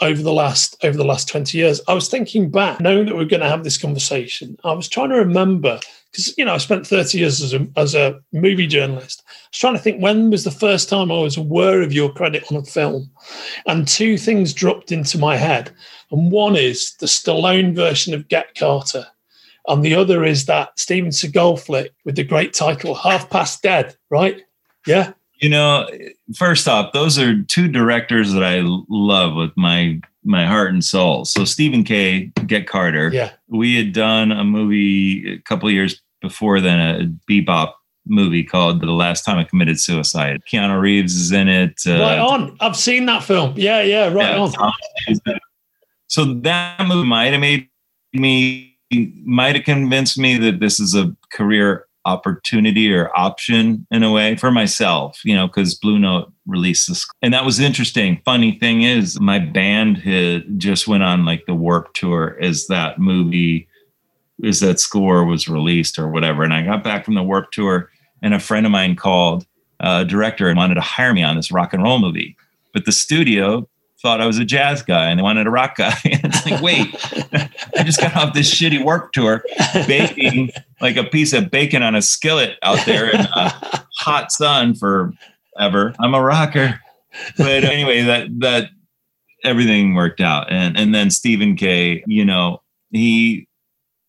[0.00, 1.80] over the last over the last 20 years.
[1.88, 4.56] I was thinking back, knowing that we are going to have this conversation.
[4.64, 5.80] I was trying to remember
[6.12, 9.22] because you know I spent 30 years as a as a movie journalist.
[9.26, 12.12] I was trying to think when was the first time I was aware of your
[12.12, 13.10] credit on a film,
[13.66, 15.70] and two things dropped into my head,
[16.10, 19.06] and one is the Stallone version of Get Carter,
[19.66, 23.96] and the other is that Steven Seagal flick with the great title Half Past Dead.
[24.10, 24.42] Right?
[24.86, 25.12] Yeah.
[25.38, 25.88] you know
[26.36, 31.24] first off those are two directors that i love with my my heart and soul
[31.24, 33.32] so stephen Kay get carter Yeah.
[33.48, 37.72] we had done a movie a couple of years before then a bebop
[38.06, 42.18] movie called the last time i committed suicide keanu reeves is in it uh, right
[42.18, 42.56] on.
[42.60, 43.54] I've seen that film.
[43.56, 43.80] Yeah.
[43.82, 44.06] Yeah.
[44.12, 44.52] Right yeah, on.
[44.52, 44.72] Tom
[45.06, 45.42] Hanks is in it.
[46.08, 47.68] so that movie might have made
[48.12, 48.76] me
[49.24, 54.34] might have convinced me that this is a career opportunity or option in a way
[54.36, 57.06] for myself you know because blue note released this.
[57.22, 58.20] And that was interesting.
[58.24, 62.98] Funny thing is my band had just went on like the Warped Tour as that
[62.98, 63.68] movie
[64.42, 66.42] is that score was released or whatever.
[66.42, 67.90] And i got back from the Warped Tour
[68.22, 69.46] and a friend of mine called
[69.80, 72.36] uh, director and wanted to hire me on this rock and roll movie.
[72.72, 73.68] But the studio
[74.00, 75.94] thought I was a jazz guy and they wanted a rock guy.
[76.04, 76.88] And it's like, wait,
[77.76, 79.44] I just got off this shitty work tour
[79.86, 80.50] baking
[80.80, 85.12] like a piece of bacon on a skillet out there in a hot sun for
[85.58, 85.94] ever.
[86.00, 86.80] I'm a rocker.
[87.36, 88.70] But anyway, that that
[89.44, 90.50] everything worked out.
[90.50, 93.48] And and then Stephen Kay, you know, he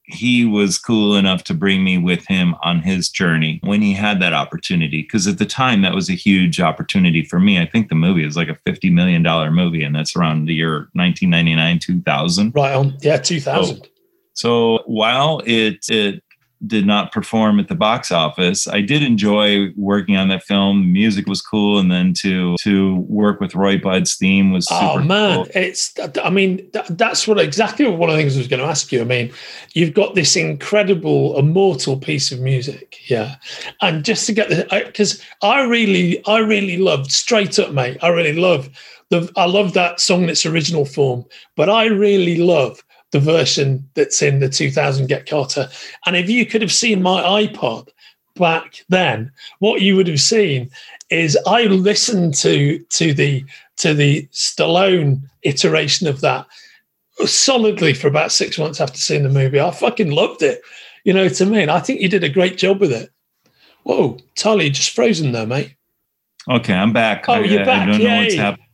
[0.06, 4.21] he was cool enough to bring me with him on his journey when he had
[4.21, 5.01] that opportunity.
[5.01, 7.60] Because at the time, that was a huge opportunity for me.
[7.60, 10.89] I think the movie is like a $50 million movie, and that's around the year
[10.93, 12.51] 1999, 2000.
[12.53, 12.97] Right on.
[13.01, 13.17] Yeah.
[13.17, 13.88] 2000.
[14.34, 16.21] So while it, it
[16.65, 20.82] did not perform at the box office, I did enjoy working on that film.
[20.82, 21.80] The music was cool.
[21.80, 25.47] And then to to work with Roy Budd's theme was oh, super Oh man, cool.
[25.56, 25.93] it's.
[26.23, 28.91] I mean, that, that's what exactly one of the things I was going to ask
[28.91, 29.02] you.
[29.02, 29.32] I mean,
[29.73, 33.36] you've got this incredible, immortal piece of music, yeah,
[33.82, 37.97] and just to get the because I really, I really loved straight up, mate.
[38.02, 38.69] I really love
[39.10, 39.32] the.
[39.36, 44.21] I love that song in its original form, but I really love the version that's
[44.21, 45.69] in the 2000 Get Carter.
[46.06, 47.88] And if you could have seen my iPod
[48.36, 50.69] back then, what you would have seen
[51.12, 53.45] is I listened to to the
[53.78, 56.47] to the Stallone iteration of that
[57.26, 59.60] solidly for about six months after seeing the movie.
[59.60, 60.62] I fucking loved it.
[61.04, 61.69] You know what I mean?
[61.69, 63.12] I think you did a great job with it.
[63.84, 65.76] Whoa, Tolly, just frozen there, mate.
[66.49, 67.26] Okay, I'm back.
[67.28, 67.82] Oh, you're I, back.
[67.88, 68.08] I don't Yay.
[68.08, 68.67] know what's happening.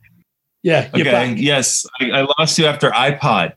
[0.62, 1.36] Yeah, you're Okay, back.
[1.38, 3.54] yes, I, I lost you after iPod.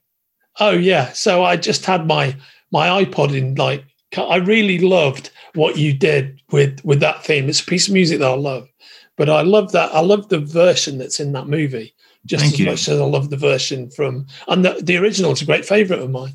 [0.60, 1.12] Oh yeah.
[1.14, 2.36] So I just had my
[2.72, 3.84] my iPod in like
[4.18, 7.50] I really loved what you did with with that theme.
[7.50, 8.70] It's a piece of music that I love.
[9.16, 11.94] But I love that I love the version that's in that movie
[12.26, 12.66] just Thank as you.
[12.66, 16.00] much as I love the version from and the, the original is a great favorite
[16.00, 16.34] of mine.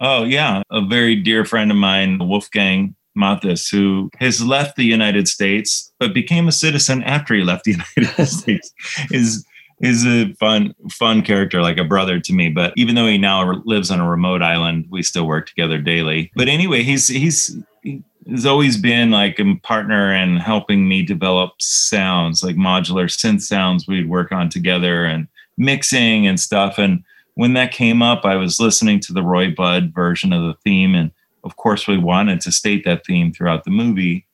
[0.00, 5.26] Oh yeah, a very dear friend of mine, Wolfgang Mathis, who has left the United
[5.26, 8.72] States but became a citizen after he left the United States,
[9.10, 9.44] is
[9.80, 12.48] is a fun fun character, like a brother to me.
[12.48, 16.30] But even though he now lives on a remote island, we still work together daily.
[16.34, 22.42] But anyway, he's he's he's always been like a partner and helping me develop sounds
[22.42, 27.04] like modular synth sounds we'd work on together and mixing and stuff and
[27.36, 30.94] when that came up, I was listening to the Roy Budd version of the theme.
[30.94, 31.12] And
[31.44, 34.26] of course, we wanted to state that theme throughout the movie.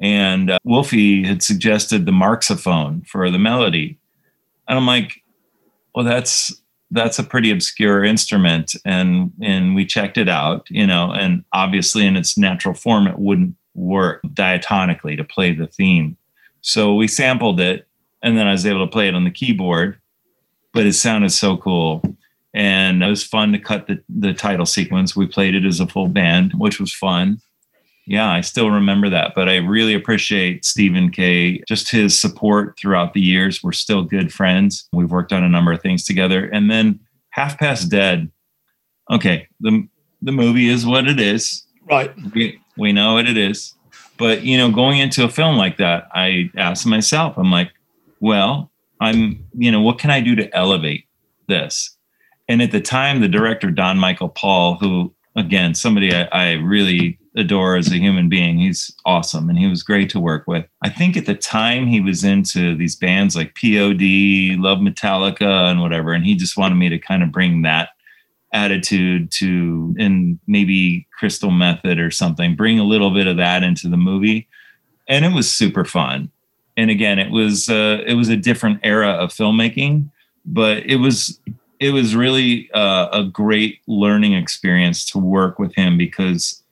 [0.00, 3.98] And uh, Wolfie had suggested the marxophone for the melody.
[4.68, 5.22] And I'm like,
[5.94, 6.54] well, that's
[6.90, 8.74] that's a pretty obscure instrument.
[8.84, 13.18] And and we checked it out, you know, and obviously in its natural form, it
[13.18, 16.16] wouldn't work diatonically to play the theme.
[16.60, 17.86] So we sampled it,
[18.22, 20.00] and then I was able to play it on the keyboard.
[20.72, 22.02] But it sounded so cool
[22.56, 25.14] and it was fun to cut the, the title sequence.
[25.14, 27.38] We played it as a full band, which was fun.
[28.06, 31.62] Yeah, I still remember that, but I really appreciate Stephen Kay.
[31.66, 33.62] Just his support throughout the years.
[33.64, 34.88] We're still good friends.
[34.92, 36.46] We've worked on a number of things together.
[36.46, 38.30] And then Half Past Dead.
[39.10, 39.86] Okay, the
[40.22, 41.64] the movie is what it is.
[41.90, 42.12] Right.
[42.32, 43.74] We we know what it is.
[44.18, 47.72] But you know, going into a film like that, I asked myself, I'm like,
[48.20, 51.04] well, I'm, you know, what can I do to elevate
[51.48, 51.96] this?
[52.48, 57.18] And at the time, the director, Don Michael Paul, who, again, somebody I, I really
[57.36, 60.66] adore as a human being, he's awesome and he was great to work with.
[60.82, 65.80] I think at the time he was into these bands like POD, Love Metallica, and
[65.80, 66.12] whatever.
[66.12, 67.90] And he just wanted me to kind of bring that
[68.52, 73.88] attitude to, and maybe Crystal Method or something, bring a little bit of that into
[73.88, 74.48] the movie.
[75.08, 76.30] And it was super fun
[76.76, 80.10] and again it was uh, it was a different era of filmmaking
[80.44, 81.40] but it was
[81.78, 86.62] it was really uh, a great learning experience to work with him because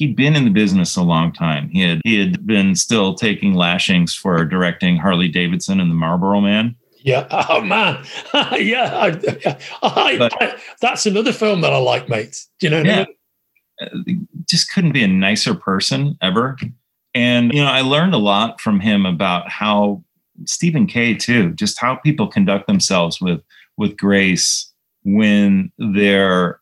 [0.00, 3.52] he'd been in the business a long time he had he had been still taking
[3.54, 7.26] lashings for directing harley davidson and the marlboro man Yeah.
[7.48, 8.04] Oh man.
[8.58, 8.90] yeah.
[8.92, 12.44] I, I, But- that's another film that I like, mate.
[12.58, 12.82] Do you know?
[12.82, 13.06] what I mean?
[13.80, 16.56] Uh, just couldn't be a nicer person ever.
[17.14, 20.02] And you know, I learned a lot from him about how
[20.46, 21.14] Stephen Kay.
[21.14, 23.40] too, just how people conduct themselves with
[23.78, 24.70] with grace
[25.04, 26.60] when they're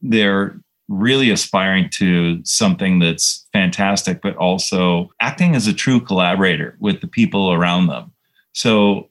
[0.00, 7.00] they're really aspiring to something that's fantastic, but also acting as a true collaborator with
[7.00, 8.12] the people around them.
[8.54, 9.10] So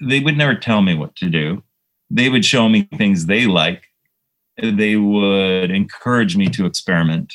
[0.00, 1.62] they would never tell me what to do.
[2.10, 3.88] They would show me things they like
[4.62, 7.34] they would encourage me to experiment.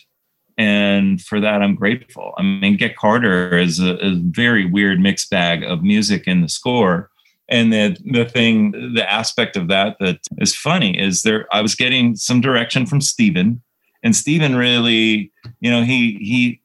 [0.57, 2.33] And for that, I'm grateful.
[2.38, 6.49] I mean, Get Carter is a, a very weird mixed bag of music in the
[6.49, 7.09] score.
[7.49, 11.75] And the, the thing, the aspect of that that is funny is there, I was
[11.75, 13.62] getting some direction from Stephen,
[14.01, 16.62] and Stephen really, you know, he, he,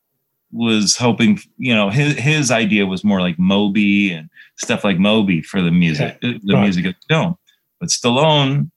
[0.52, 5.42] was hoping, you know, his his idea was more like Moby and stuff like Moby
[5.42, 6.62] for the music, the right.
[6.62, 7.36] music of the film.
[7.80, 8.70] But Stallone,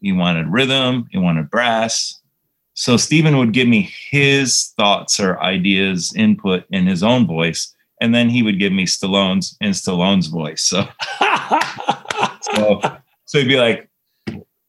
[0.00, 2.20] he wanted rhythm, he wanted brass.
[2.74, 8.14] So Stephen would give me his thoughts or ideas, input in his own voice, and
[8.14, 10.62] then he would give me Stallone's in Stallone's voice.
[10.62, 10.86] So,
[12.42, 12.80] so,
[13.26, 13.88] so he'd be like,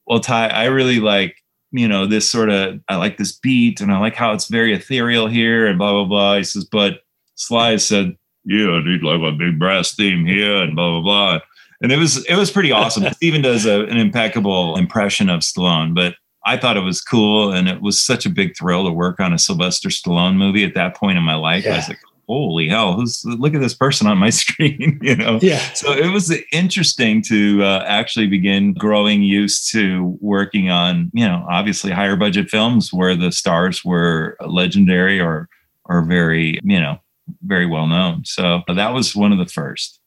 [0.06, 1.36] "Well, Ty, I really like
[1.72, 4.74] you know this sort of I like this beat, and I like how it's very
[4.74, 7.02] ethereal here, and blah blah blah." He says, "But
[7.36, 8.16] Sly said,
[8.46, 11.40] yeah, I need like a big brass theme here, and blah blah blah."
[11.82, 13.04] and it was it was pretty awesome.
[13.14, 16.16] Stephen does a, an impeccable impression of Stallone, but
[16.46, 19.34] I thought it was cool, and it was such a big thrill to work on
[19.34, 21.66] a Sylvester Stallone movie at that point in my life.
[21.66, 21.76] I Yeah.
[21.78, 22.94] was like, "Holy hell!
[22.94, 25.40] Who's look at this person on my screen?" you know.
[25.42, 25.60] yeah.
[25.74, 31.46] So it was interesting to uh, actually begin growing used to working on, you know,
[31.50, 35.50] obviously higher budget films where the stars were legendary or
[35.86, 36.98] or very, you know,
[37.44, 38.26] very well known.
[38.26, 40.00] So that was one of the first.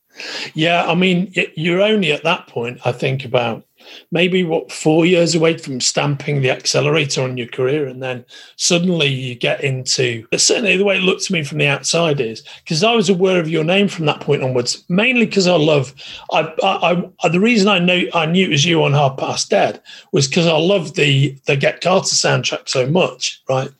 [0.54, 3.64] Yeah, I mean, you're only at that point, I think, about
[4.10, 8.24] maybe what four years away from stamping the accelerator on your career, and then
[8.56, 12.42] suddenly you get into certainly the way it looked to me from the outside is
[12.64, 15.94] because I was aware of your name from that point onwards, mainly because I love.
[16.32, 19.50] I, I, I, the reason I know I knew it was you on Half Past
[19.50, 19.80] Dead
[20.12, 23.70] was because I love the the Get Carter soundtrack so much, right?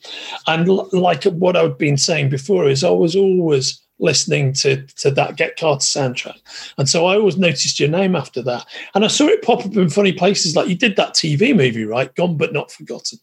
[0.47, 5.35] And like what I've been saying before is I was always listening to to that
[5.35, 6.39] Get Carter soundtrack.
[6.77, 8.65] And so I always noticed your name after that.
[8.95, 11.85] And I saw it pop up in funny places like you did that TV movie,
[11.85, 12.13] right?
[12.15, 13.19] Gone but not forgotten.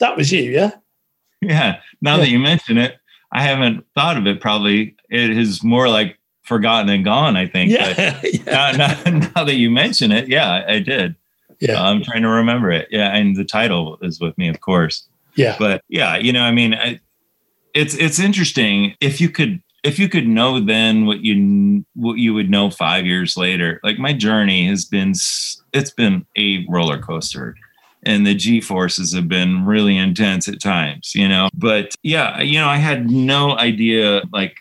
[0.00, 0.72] That was you, yeah?
[1.40, 1.80] Yeah.
[2.00, 2.20] Now yeah.
[2.22, 2.96] that you mention it,
[3.32, 4.96] I haven't thought of it probably.
[5.10, 7.70] It is more like forgotten and gone, I think.
[7.70, 8.20] Yeah.
[8.24, 8.42] yeah.
[8.44, 11.16] Now, now, now, that you mention it, yeah, I did.
[11.60, 11.80] Yeah.
[11.80, 12.88] Uh, I'm trying to remember it.
[12.90, 13.14] Yeah.
[13.14, 15.08] And the title is with me, of course.
[15.36, 15.56] Yeah.
[15.58, 17.00] But yeah, you know, I mean, I,
[17.74, 22.34] it's it's interesting if you could if you could know then what you what you
[22.34, 25.12] would know five years later like my journey has been
[25.72, 27.54] it's been a roller coaster.
[28.06, 31.48] And the g forces have been really intense at times you know?
[31.54, 34.56] But yeah you know i had no idea like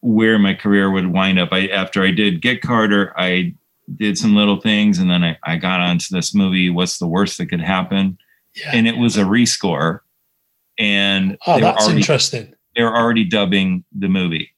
[0.00, 1.52] where my career would wind up.
[1.52, 3.52] I after i did get carter i
[3.96, 7.38] did some little things and then i, I got onto this movie what's the worst
[7.38, 8.18] that could happen?
[8.54, 8.70] Yeah.
[8.74, 10.00] and it was a rescore
[10.78, 12.54] and oh that's already, interesting.
[12.74, 14.50] they're already dubbing the movie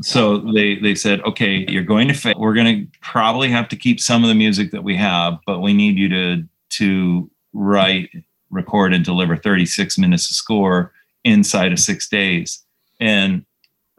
[0.00, 2.34] so they they said, okay, you're going to fail.
[2.38, 5.60] We're going to probably have to keep some of the music that we have, but
[5.60, 8.10] we need you to to write,
[8.50, 10.92] record, and deliver 36 minutes of score
[11.24, 12.64] inside of six days.
[13.00, 13.44] And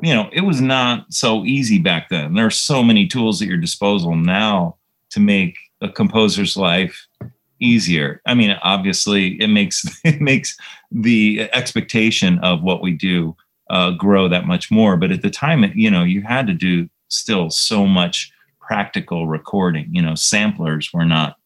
[0.01, 2.33] you know, it was not so easy back then.
[2.33, 4.77] There are so many tools at your disposal now
[5.11, 7.07] to make a composer's life
[7.59, 8.21] easier.
[8.25, 10.57] I mean, obviously, it makes it makes
[10.91, 13.35] the expectation of what we do
[13.73, 14.95] uh, grow that much more.
[14.95, 19.87] But at the time, you know, you had to do still so much practical recording.
[19.91, 21.37] You know, samplers were not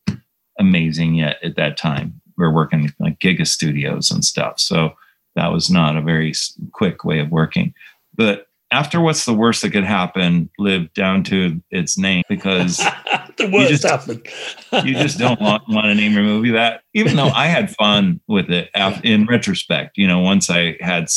[0.59, 2.19] amazing yet at that time.
[2.37, 4.59] We are working like Giga Studios and stuff.
[4.59, 4.91] So
[5.35, 6.33] that was not a very
[6.73, 7.73] quick way of working.
[8.13, 12.77] But after what's the worst that could happen lived down to its name because
[13.37, 14.27] the worst you just, happened.
[14.85, 18.19] you just don't want, want to name your movie that, even though I had fun
[18.27, 18.69] with it
[19.03, 19.97] in retrospect.
[19.97, 21.07] You know, once I had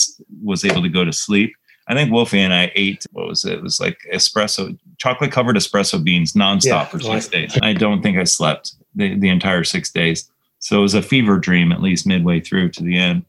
[0.43, 1.53] was able to go to sleep,
[1.89, 3.55] I think Wolfie and I ate what was it?
[3.55, 7.31] It was like espresso, chocolate covered espresso beans nonstop yeah, for six right.
[7.31, 7.59] days.
[7.63, 10.31] I don't think I slept the, the entire six days.
[10.61, 13.25] So it was a fever dream, at least midway through to the end.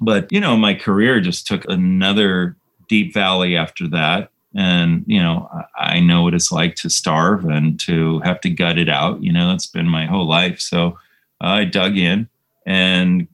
[0.00, 2.56] But you know, my career just took another
[2.88, 4.30] deep valley after that.
[4.54, 8.78] And you know i know what it's like to starve and to have to gut
[8.78, 9.22] it out.
[9.22, 10.60] You know that's been my whole life.
[10.60, 10.98] So
[11.40, 12.28] i dug in
[12.64, 13.28] and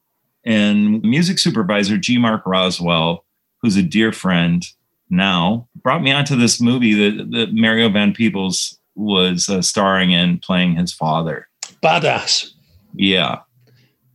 [0.45, 2.19] and music supervisor g.
[2.19, 3.25] Marq roswell
[3.61, 4.67] who's a dear friend
[5.11, 10.39] now brought me onto this movie that, that mario van peebles was uh, starring in
[10.39, 11.49] playing his father.
[11.83, 12.53] Badass.
[12.95, 13.41] Yeah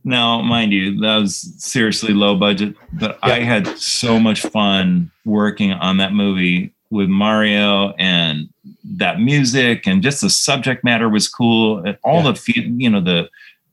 [0.08, 3.34] now, mind you, that was seriously low budget, but yeah.
[3.34, 8.48] I had so much fun working on that movie with Mario and
[8.96, 11.78] that music and just the subject matter was cool.
[11.78, 12.32] And all yeah.
[12.32, 13.28] the you know the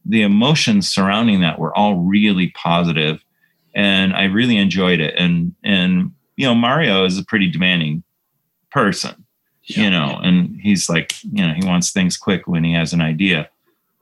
[0.05, 3.23] the emotions surrounding that were all really positive,
[3.73, 5.15] and I really enjoyed it.
[5.17, 8.03] And and you know Mario is a pretty demanding
[8.71, 9.25] person,
[9.63, 9.83] yeah.
[9.83, 13.01] you know, and he's like you know he wants things quick when he has an
[13.01, 13.49] idea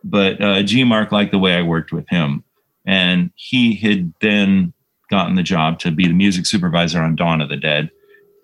[0.04, 2.44] but uh, G Marq liked the way I worked with him,
[2.86, 4.74] and he had then
[5.10, 7.90] gotten the job to be the music supervisor on Dawn of the Dead,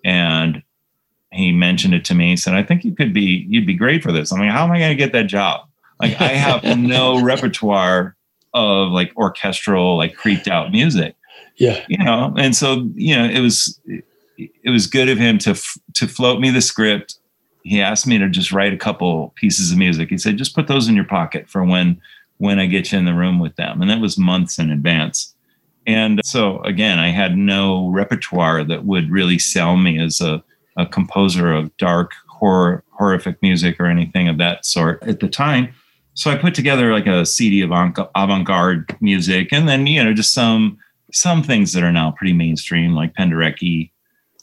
[0.04, 0.62] and
[1.32, 2.30] he mentioned it to me.
[2.30, 4.64] He said, "I think you could be you'd be great for this." I'm like, "How
[4.64, 5.68] am I going to get that job?
[6.00, 8.16] Like, I have no repertoire
[8.54, 11.14] of like orchestral, like creeped out music."
[11.56, 13.78] Yeah, you know, and so you know, it was
[14.36, 15.54] it was good of him to
[15.94, 17.16] to float me the script
[17.62, 20.08] he asked me to just write a couple pieces of music.
[20.08, 22.00] He said, just put those in your pocket for when
[22.38, 23.82] when I get you in the room with them.
[23.82, 25.34] And that was months in advance.
[25.86, 30.42] And so again, I had no repertoire that would really sell me as a,
[30.78, 35.74] a composer of dark horror horrific music or anything of that sort at the time.
[36.14, 40.34] So I put together like a CD of avant-garde music and then, you know, just
[40.34, 40.78] some
[41.12, 43.90] some things that are now pretty mainstream like Penderecki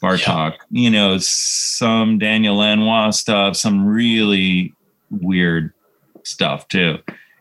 [0.02, 0.56] Bartok, yeah.
[0.70, 4.74] you know, some Daniel Lanois stuff, some really
[5.10, 5.72] weird
[6.24, 6.98] stuff too.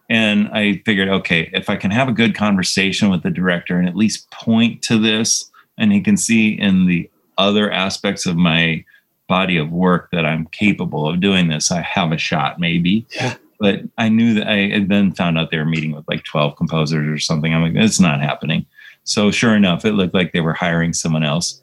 [0.10, 3.88] And I figured, okay, if I can have a good conversation with the director and
[3.88, 8.84] at least point to this, and he can see in the other aspects of my
[9.28, 13.06] body of work that I'm capable of doing this, I have a shot, maybe.
[13.16, 13.36] Yeah.
[13.60, 16.56] But I knew that I had then found out they were meeting with like 12
[16.56, 17.54] composers or something.
[17.54, 18.66] I'm like, it's not happening.
[19.04, 21.62] So sure enough, it looked like they were hiring someone else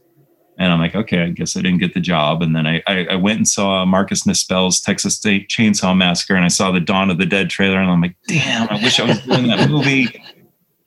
[0.59, 2.43] And I'm like, okay, I guess I didn't get the job.
[2.43, 6.45] And then I, I, I went and saw Marcus Nispel's Texas State Chainsaw Massacre, and
[6.45, 9.05] I saw the Dawn of the Dead trailer, and I'm like, damn, I wish I
[9.05, 10.23] was doing that movie.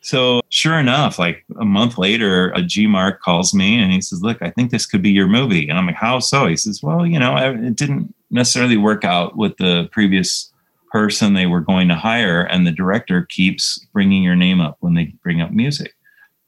[0.07, 4.21] So sure enough, like a month later, a G Marq calls me and he says,
[4.21, 6.81] "Look, I think this could be your movie." And I'm like, "How so?" He says,
[6.81, 10.49] "Well, you know, it didn't necessarily work out with the previous
[10.93, 14.93] person they were going to hire, and the director keeps bringing your name up when
[14.93, 15.93] they bring up music,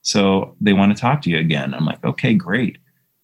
[0.03, 2.77] so they want to talk to you again." I'm like, "Okay, great."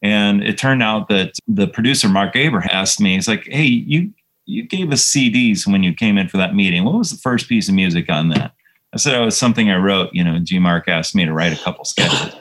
[0.05, 4.13] And it turned out that the producer Marc Abraham asked me, he's like, "Hey, you
[4.45, 6.83] you gave us CDs when you came in for that meeting.
[6.83, 8.53] What was the first piece of music on that?"
[8.93, 10.11] I said oh, it was something I wrote.
[10.13, 12.35] You know, G Marq asked me to write a couple sketches.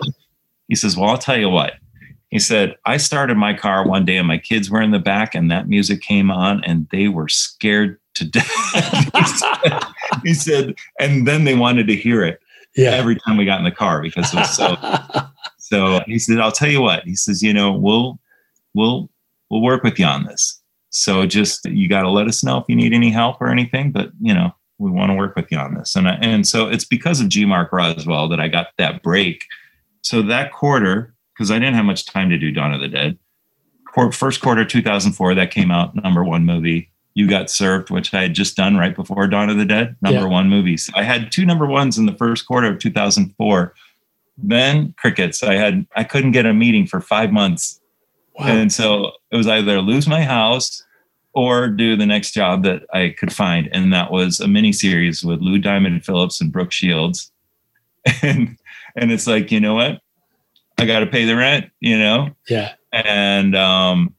[0.69, 1.77] He says, "Well, I'll tell you what."
[2.29, 5.35] He said, "I started my car one day and my kids were in the back,
[5.35, 8.53] and that music came on, and they were scared to death."
[9.15, 9.83] he, said,
[10.23, 12.41] he said, and then they wanted to hear it
[12.77, 12.91] yeah.
[12.91, 14.77] every time we got in the car because it was so
[15.65, 17.05] So he said, I'll tell you what.
[17.05, 18.21] He says, you know, we'll
[18.75, 19.09] we'll
[19.49, 20.61] we'll work with you on this.
[20.91, 23.91] So just you got to let us know if you need any help or anything.
[23.91, 25.97] But you know, we want to work with you on this.
[25.97, 29.43] And I, and so it's because of G Marq Roswell that I got that break.
[30.03, 33.19] So that quarter, because I didn't have much time to do Dawn of the Dead.
[34.13, 36.91] First quarter 2004, that came out number one movie.
[37.15, 40.23] You Got Served, which I had just done right before Dawn of the Dead, number
[40.23, 40.27] yeah.
[40.27, 43.75] one So I had two number ones in the first quarter of 2004
[44.37, 45.43] then crickets.
[45.43, 47.81] I had I couldn't get a meeting for five months,
[48.39, 48.47] wow.
[48.47, 50.83] and so it was either lose my house
[51.33, 55.25] or do the next job that I could find, and that was a mini series
[55.25, 57.33] with Lou Diamond Phillips and Brooke Shields,
[58.23, 58.59] and
[58.97, 60.01] and it's like you know what,
[60.79, 64.15] I got to pay the rent, you know, yeah, and um,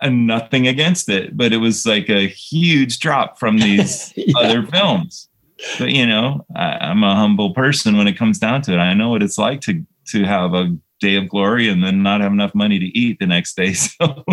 [0.00, 4.36] and nothing against it, but it was like a huge drop from these yeah.
[4.36, 5.29] other films
[5.78, 8.78] but you know, I, am a humble person when it comes down to it.
[8.78, 12.20] I know what it's like to to have a day of glory and then not
[12.20, 13.74] have enough money to eat the next day.
[14.00, 14.24] So,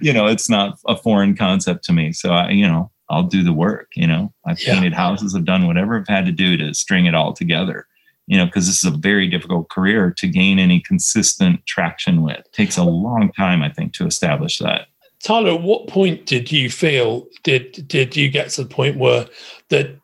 [0.00, 2.12] you know, it's not a foreign concept to me.
[2.12, 3.88] So I, you know, I'll do the work.
[3.94, 4.74] You know, I've yeah.
[4.74, 7.86] painted houses, I've done whatever I've had to do to string it all together.
[8.26, 12.38] You know, because this is a very difficult career to gain any consistent traction with.
[12.38, 14.88] It takes a long time, I think, to establish that.
[15.22, 19.26] Tyler, at what point did you feel did did you get to the point where
[19.68, 19.96] that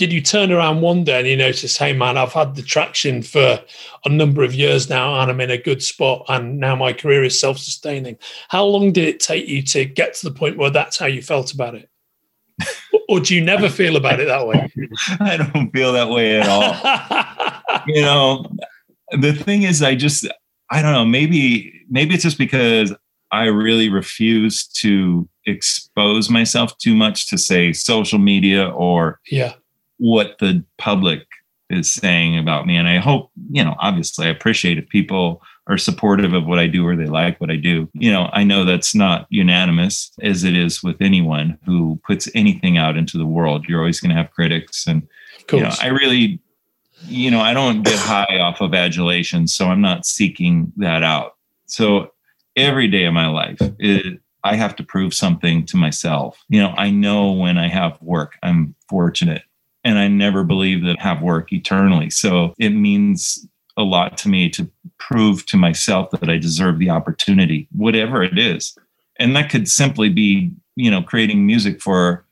[0.00, 3.22] did you turn around one day and you notice, hey man, I've had the traction
[3.22, 3.62] for
[4.02, 7.22] a number of years now and I'm in a good spot and now my career
[7.22, 8.16] is self-sustaining.
[8.48, 11.20] How long did it take you to get to the point where that's how you
[11.20, 11.90] felt about it?
[13.10, 14.72] or do you never feel about it that way?
[15.20, 17.82] I don't feel that way at all.
[17.86, 18.50] you know,
[19.20, 20.26] the thing is I just
[20.70, 22.94] I don't know, maybe maybe it's just because
[23.32, 29.52] I really refuse to expose myself too much to say social media or yeah
[30.00, 31.26] what the public
[31.68, 32.76] is saying about me.
[32.76, 36.66] And I hope, you know, obviously I appreciate if people are supportive of what I
[36.66, 37.88] do or they like what I do.
[37.92, 42.76] You know, I know that's not unanimous as it is with anyone who puts anything
[42.76, 43.66] out into the world.
[43.68, 44.86] You're always going to have critics.
[44.86, 45.06] And,
[45.52, 46.40] you know, I really,
[47.04, 49.46] you know, I don't get high off of adulation.
[49.46, 51.36] So I'm not seeking that out.
[51.66, 52.12] So
[52.56, 56.42] every day of my life, it, I have to prove something to myself.
[56.48, 59.42] You know, I know when I have work, I'm fortunate
[59.84, 62.10] and I never believe that I have work eternally.
[62.10, 66.90] So it means a lot to me to prove to myself that I deserve the
[66.90, 68.76] opportunity, whatever it is.
[69.18, 72.24] And that could simply be, you know, creating music for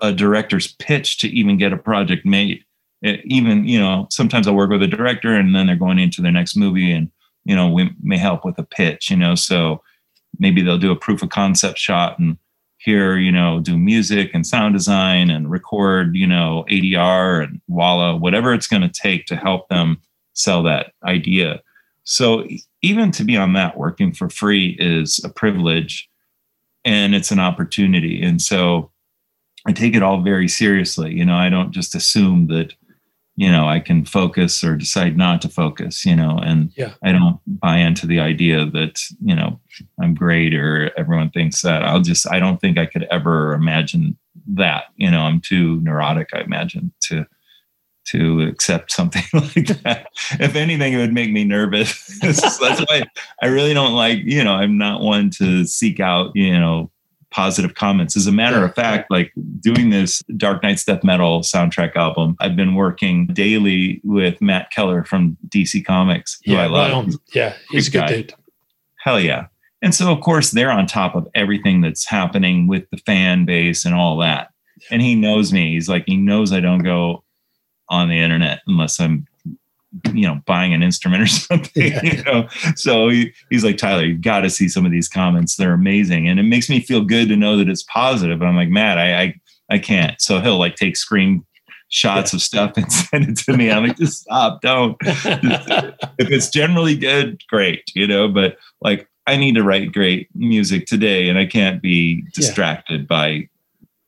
[0.00, 2.64] a director's pitch to even get a project made.
[3.02, 6.22] It, even, you know, sometimes I work with a director and then they're going into
[6.22, 7.10] their next movie and,
[7.44, 9.82] you know, we may help with a pitch, you know, so
[10.38, 12.38] maybe they'll do a proof of concept shot and
[12.84, 18.16] here, you know, do music and sound design and record, you know, ADR and Walla,
[18.16, 19.98] whatever it's going to take to help them
[20.34, 21.62] sell that idea.
[22.04, 22.46] So
[22.82, 26.08] even to be on that working for free is a privilege
[26.84, 28.22] and it's an opportunity.
[28.22, 28.90] And so
[29.66, 31.14] I take it all very seriously.
[31.14, 32.74] You know, I don't just assume that
[33.36, 36.94] you know i can focus or decide not to focus you know and yeah.
[37.02, 39.58] i don't buy into the idea that you know
[40.02, 41.82] i'm great or everyone thinks that.
[41.82, 44.16] I'll just i don't think i could ever imagine
[44.54, 47.26] that you know i'm too neurotic i imagine to
[48.06, 50.08] to accept something like that.
[50.38, 52.18] If anything it would make me nervous.
[52.22, 53.04] That's why
[53.42, 56.90] i really don't like you know i'm not one to seek out you know
[57.34, 58.16] positive comments.
[58.16, 62.54] As a matter of fact, like doing this Dark Nights Death Metal soundtrack album, I've
[62.54, 67.06] been working daily with Matt Keller from DC Comics, who yeah, I love.
[67.06, 68.34] Right yeah, he's a good dude.
[69.02, 69.46] Hell yeah.
[69.82, 73.84] And so, of course, they're on top of everything that's happening with the fan base
[73.84, 74.50] and all that.
[74.90, 75.74] And he knows me.
[75.74, 77.24] He's like, he knows I don't go
[77.90, 79.26] on the internet unless I'm
[80.12, 82.02] you know, buying an instrument or something, yeah.
[82.02, 82.48] you know.
[82.76, 85.56] So he, he's like, Tyler, you've got to see some of these comments.
[85.56, 86.28] They're amazing.
[86.28, 88.40] And it makes me feel good to know that it's positive.
[88.40, 89.34] And I'm like, Matt, I, I,
[89.70, 90.20] I can't.
[90.20, 91.44] So he'll like take screen
[91.88, 92.36] shots yeah.
[92.36, 93.70] of stuff and send it to me.
[93.70, 94.96] I'm like, just stop, don't.
[95.02, 100.86] if it's generally good, great, you know, but like I need to write great music
[100.86, 103.06] today and I can't be distracted yeah.
[103.06, 103.48] by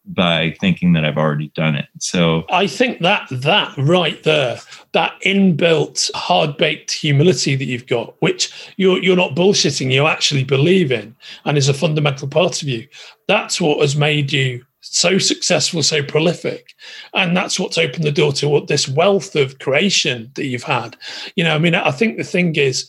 [0.07, 1.87] by thinking that I've already done it.
[1.99, 4.59] So I think that that right there,
[4.93, 10.45] that inbuilt hard baked humility that you've got, which you're you're not bullshitting, you actually
[10.45, 12.87] believe in, and is a fundamental part of you.
[13.27, 16.75] That's what has made you so successful, so prolific,
[17.15, 20.97] and that's what's opened the door to what this wealth of creation that you've had.
[21.35, 22.89] You know, I mean, I think the thing is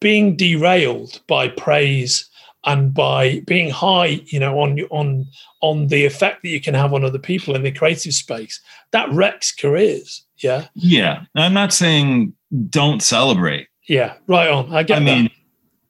[0.00, 2.29] being derailed by praise
[2.64, 5.26] and by being high you know on on
[5.60, 9.10] on the effect that you can have on other people in the creative space that
[9.12, 10.66] wrecks careers yeah?
[10.74, 12.34] Yeah i'm not saying
[12.68, 13.68] don't celebrate.
[13.88, 15.30] Yeah right on i get i mean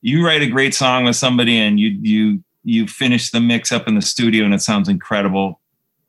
[0.03, 3.89] you write a great song with somebody and you you you finish the mix up
[3.89, 5.61] in the studio and it sounds incredible.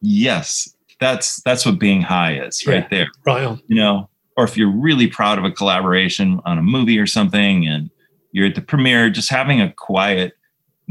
[0.01, 3.07] Yes that's that's what being high is right yeah, there.
[3.25, 3.61] right on.
[3.67, 7.67] You know or if you're really proud of a collaboration on a movie or something
[7.67, 7.89] and
[8.31, 10.33] you're at the premiere just having a quiet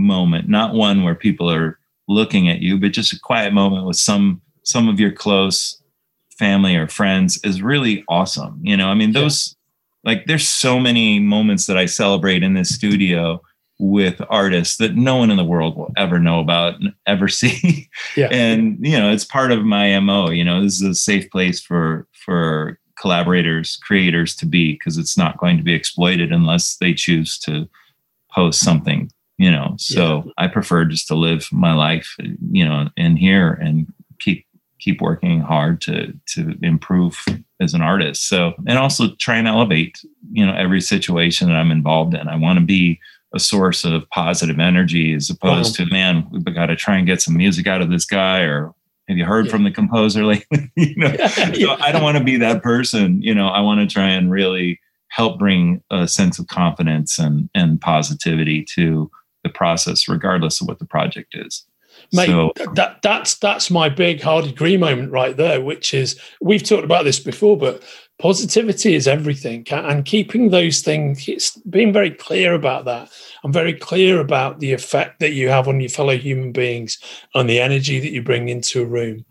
[0.01, 1.79] moment, not one where people are
[2.09, 5.81] looking at you, but just a quiet moment with some some of your close
[6.39, 8.61] family or friends is really awesome.
[8.63, 9.57] You know, I mean, those
[10.05, 10.13] yeah.
[10.13, 13.43] like there's so many moments that I celebrate in this studio
[13.79, 17.89] with artists that no one in the world will ever know about and ever see.
[18.17, 18.29] Yeah.
[18.31, 20.31] and you know, it's part of my MO.
[20.31, 25.17] You know, this is a safe place for for collaborators, creators to be because it's
[25.17, 27.69] not going to be exploited unless they choose to
[28.31, 29.11] post something
[29.41, 30.33] you know so yeah.
[30.37, 32.15] i prefer just to live my life
[32.53, 33.87] you know in here and
[34.19, 34.47] keep
[34.79, 37.25] keep working hard to to improve
[37.61, 39.99] as an artist so and also try and elevate
[40.31, 43.01] you know every situation that i'm involved in i want to be
[43.35, 45.77] a source of positive energy as opposed wow.
[45.77, 45.93] to uh-huh.
[45.93, 48.75] man we've got to try and get some music out of this guy or
[49.09, 49.53] have you heard yeah.
[49.53, 53.35] from the composer lately you know so i don't want to be that person you
[53.35, 54.79] know i want to try and really
[55.09, 59.11] help bring a sense of confidence and and positivity to
[59.43, 61.65] the process, regardless of what the project is.
[62.13, 66.63] Mate, so, that that's that's my big hard agree moment right there, which is we've
[66.63, 67.83] talked about this before, but
[68.19, 73.11] positivity is everything, and keeping those things, it's being very clear about that.
[73.45, 76.99] I'm very clear about the effect that you have on your fellow human beings
[77.35, 79.25] and the energy that you bring into a room.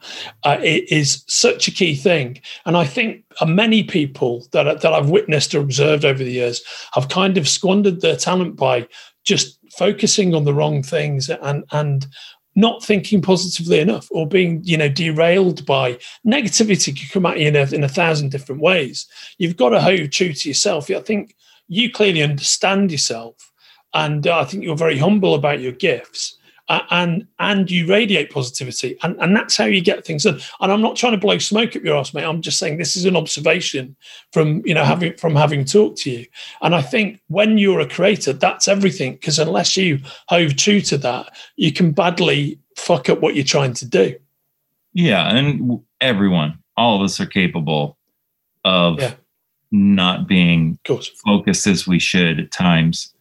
[0.43, 5.09] Uh, it is such a key thing, and I think many people that that I've
[5.09, 6.61] witnessed or observed over the years
[6.93, 8.87] have kind of squandered their talent by
[9.23, 12.07] just focusing on the wrong things and and
[12.55, 17.47] not thinking positively enough or being you know derailed by negativity can come at you
[17.47, 19.07] in a, in a thousand different ways.
[19.37, 20.91] You've got to hold true to yourself.
[20.91, 21.35] I think
[21.69, 23.49] you clearly understand yourself
[23.93, 26.37] and uh, i think you're very humble about your gifts
[26.69, 30.39] and and you radiate positivity, and, and that's how you get things done.
[30.61, 32.23] And I'm not trying to blow smoke up your ass, mate.
[32.23, 33.95] I'm just saying this is an observation
[34.31, 36.25] from you know having from having talked to you.
[36.61, 39.13] And I think when you're a creator, that's everything.
[39.13, 43.73] Because unless you hove true to that, you can badly fuck up what you're trying
[43.73, 44.15] to do.
[44.93, 47.97] Yeah, and everyone, all of us are capable
[48.63, 49.13] of yeah.
[49.71, 50.77] not being
[51.25, 53.13] focused as we should at times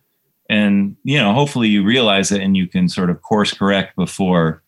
[0.49, 4.63] and you know hopefully you realize it and you can sort of course correct before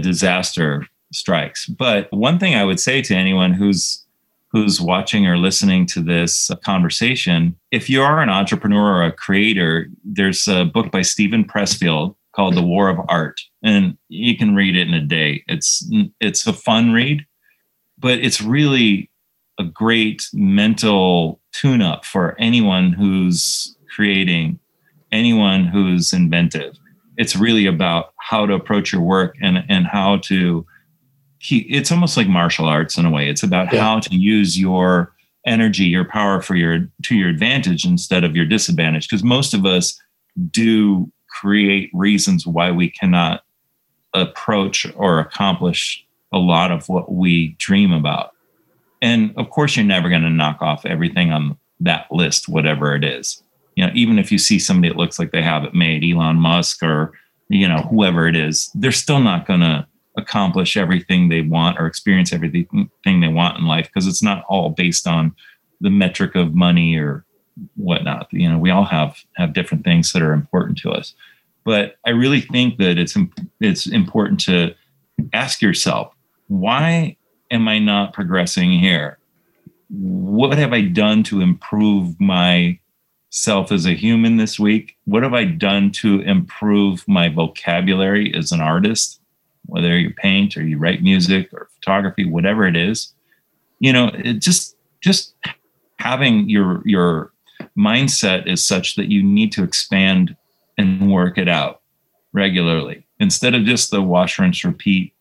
[0.00, 1.66] disaster strikes.
[1.66, 4.04] But one thing i would say to anyone who's
[4.50, 9.88] who's watching or listening to this conversation if you are an entrepreneur or a creator
[10.04, 13.38] there's a book by steven pressfield called the war of art.
[13.62, 15.44] And you can read it in a day.
[15.48, 15.86] It's
[16.20, 17.26] it's a fun read
[18.02, 19.08] but it's really
[19.58, 24.58] a great mental tune up for anyone who's creating
[25.12, 26.76] anyone who's inventive.
[27.16, 30.66] It's really about how to approach your work and and how to
[31.40, 31.66] keep.
[31.68, 33.28] It's almost like martial arts in a way.
[33.28, 33.80] It's about yeah.
[33.80, 35.12] how to use your
[35.46, 39.08] energy, your power for your to your advantage instead of your disadvantage.
[39.08, 40.00] Because most of us
[40.50, 43.44] do create reasons why we cannot
[44.14, 48.32] approach or accomplish a lot of what we dream about.
[49.02, 53.04] And of course, you're never going to knock off everything on that list, whatever it
[53.04, 53.42] is
[53.76, 56.36] you know, even if you see somebody that looks like they have it made, Elon
[56.36, 57.12] Musk or,
[57.48, 59.86] you know, whoever it is, they're still not going to
[60.18, 64.70] accomplish everything they want or experience everything they want in life because it's not all
[64.70, 65.34] based on
[65.80, 67.24] the metric of money or
[67.76, 68.28] whatnot.
[68.30, 71.14] You know, we all have have different things that are important to us.
[71.64, 73.16] But I really think that it's
[73.60, 74.74] it's important to
[75.32, 76.14] ask yourself,
[76.48, 77.16] why
[77.50, 79.18] am I not progressing here?
[79.92, 82.18] what have I done to improve
[83.32, 84.96] myself as a human this week?
[85.06, 89.20] What have I done to improve my vocabulary as an artist?
[89.66, 93.12] Whether you paint or you write music or photography, whatever it is,
[93.78, 95.34] you know, it just just
[95.98, 97.32] having your your
[97.78, 100.36] mindset is such that you need to expand
[100.76, 101.80] and work it out
[102.32, 105.14] regularly instead of just the wash rinse repeat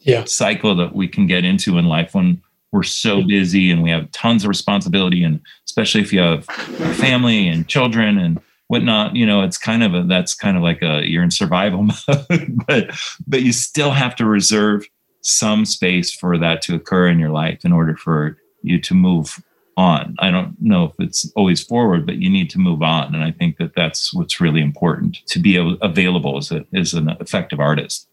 [0.00, 0.24] yeah.
[0.24, 2.40] cycle that we can get into in life when
[2.76, 7.48] we're so busy and we have tons of responsibility and especially if you have family
[7.48, 11.08] and children and whatnot you know it's kind of a that's kind of like a
[11.08, 12.90] you're in survival mode but
[13.26, 14.86] but you still have to reserve
[15.22, 19.42] some space for that to occur in your life in order for you to move
[19.76, 20.14] on.
[20.20, 23.14] I don't know if it's always forward but you need to move on.
[23.14, 27.08] And i think that that's what's really important to be available as, a, as an
[27.20, 28.06] effective artist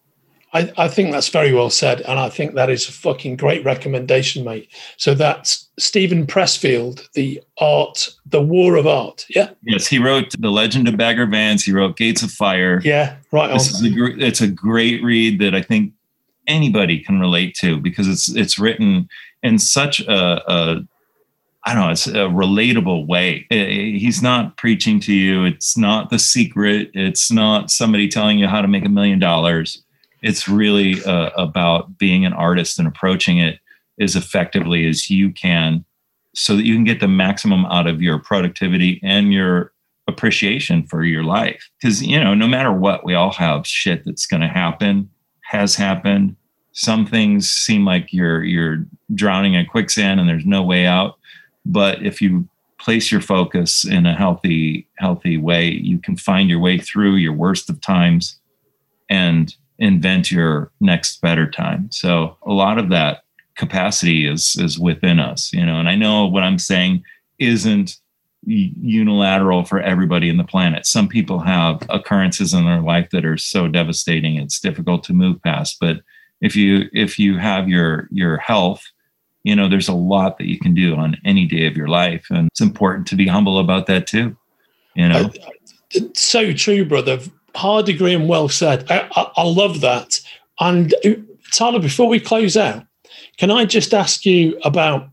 [0.54, 3.66] I, I, think that's very well said, and I think that is a fucking great
[3.66, 4.70] recommendation, mate.
[4.98, 9.26] So that's Steven Pressfield, the art, the War of Art.
[9.30, 9.50] Yeah.
[9.64, 11.64] Yes, he wrote The Legend of Bagger Vance.
[11.64, 12.82] He wrote Gates of Fire.
[12.84, 13.52] Yeah, right.
[13.52, 13.86] This on.
[13.88, 15.94] is a, it's a great read that I think
[16.46, 19.10] anybody can relate to because it's it's written
[19.42, 20.88] in such a, a
[21.66, 23.48] I don't know, it's a relatable way.
[23.50, 25.46] He's not preaching to you.
[25.46, 26.92] It's not the secret.
[26.94, 29.82] It's not somebody telling you how to make a million dollars
[30.24, 33.60] it's really uh, about being an artist and approaching it
[34.00, 35.86] as effectively as you can
[36.34, 39.72] so that you can get the maximum out of your productivity and your
[40.08, 41.70] appreciation for your life.
[41.80, 45.10] Because you know no matter what we all have shit that's going to happen
[45.44, 46.36] has happened.
[46.72, 51.20] Some things seem like you're you're drowning in quicksand and there's no way out.
[51.66, 52.48] But if you
[52.80, 57.32] place your focus in a healthy healthy way you can find your way through your
[57.32, 58.38] worst of times
[59.10, 61.90] and invent your next better time.
[61.92, 63.24] So a lot of that
[63.56, 65.80] capacity is is within us, you know.
[65.80, 67.04] And I know what I'm saying
[67.40, 67.98] isn't
[68.46, 70.86] unilateral for everybody in the planet.
[70.86, 75.42] Some people have occurrences in their life that are so devastating it's difficult to move
[75.42, 76.02] past, but
[76.44, 78.84] if you if you have your your health
[79.44, 82.28] you know there's a lot that you can do on any day of your life
[82.30, 84.36] and it's important to be humble about that too
[84.96, 85.32] you know
[86.14, 87.20] so true brother
[87.56, 88.90] hard agree and well said.
[88.90, 90.20] I, I, I love that.
[90.60, 91.12] And uh,
[91.54, 92.86] Tyler, before we close out,
[93.38, 95.10] can I just ask you about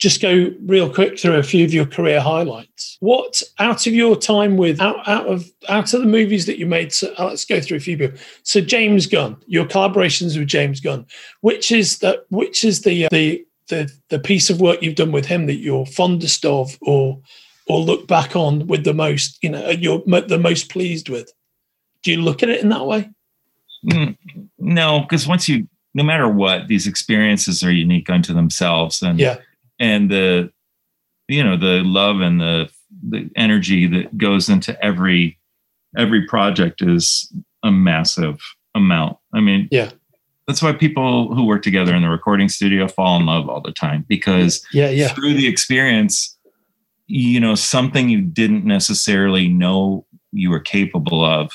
[0.00, 2.96] just go real quick through a few of your career highlights.
[3.00, 6.64] What out of your time with out, out of out of the movies that you
[6.64, 6.92] made?
[6.92, 8.18] So uh, let's go through a few people.
[8.42, 11.06] So James Gunn, your collaborations with James Gunn,
[11.42, 15.26] which is the which is the the the the piece of work you've done with
[15.26, 17.20] him that you're fondest of, or
[17.68, 21.30] or look back on with the most you know you're the most pleased with.
[22.02, 23.10] Do you look at it in that way?
[23.86, 24.16] Mm,
[24.58, 29.38] no, because once you, no matter what, these experiences are unique unto themselves, and yeah,
[29.78, 30.52] and the,
[31.28, 32.70] you know, the love and the
[33.08, 35.38] the energy that goes into every
[35.96, 37.32] every project is
[37.62, 38.38] a massive
[38.74, 39.16] amount.
[39.32, 39.90] I mean, yeah,
[40.46, 43.72] that's why people who work together in the recording studio fall in love all the
[43.72, 46.36] time because yeah, yeah, through the experience,
[47.06, 51.52] you know, something you didn't necessarily know you were capable of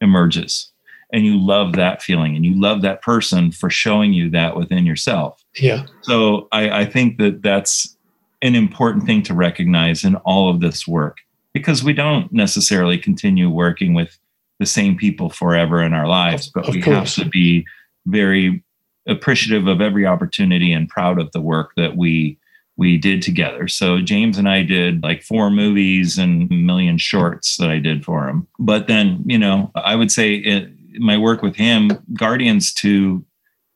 [0.00, 0.70] emerges.
[1.12, 4.84] And you love that feeling and you love that person for showing you that within
[4.84, 5.44] yourself.
[5.56, 5.86] Yeah.
[6.02, 7.96] So I, I, think that that's
[8.42, 11.18] an important thing to recognize in all of this work
[11.52, 14.18] because we don't necessarily continue working with
[14.58, 17.16] the same people forever in our lives but we course.
[17.16, 17.64] have to be
[18.06, 18.62] very
[19.06, 22.38] appreciative of every opportunity and proud of the work that we
[22.76, 23.68] we did together.
[23.68, 28.04] So James and I did like four movies and a million shorts that I did
[28.04, 28.48] for him.
[28.58, 33.24] But then, you know, I would say it, my work with him, Guardians 2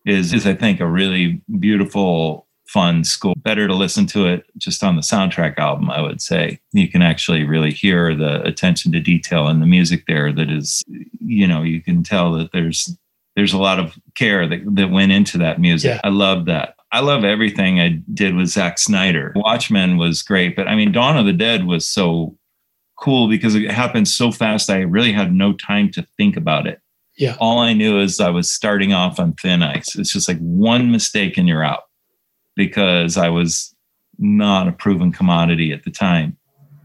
[0.07, 3.35] is is I think a really beautiful fun school.
[3.39, 6.61] Better to listen to it just on the soundtrack album, I would say.
[6.73, 10.83] You can actually really hear the attention to detail in the music there that is,
[11.21, 12.97] you know, you can tell that there's
[13.37, 15.93] there's a lot of care that, that went into that music.
[15.95, 16.01] Yeah.
[16.03, 16.75] I love that.
[16.91, 19.33] I love everything I did with Zack Snyder.
[19.37, 22.37] Watchmen was great, but I mean, Dawn of the Dead was so
[22.99, 24.71] cool because it happened so fast.
[24.71, 26.81] I really had no time to think about it.
[27.17, 27.37] Yeah.
[27.41, 29.97] All I knew is I was starting off on thin ice.
[29.97, 31.85] It's just like one mistake and you're out
[32.57, 33.75] because I was
[34.19, 36.37] not a proven commodity at the time.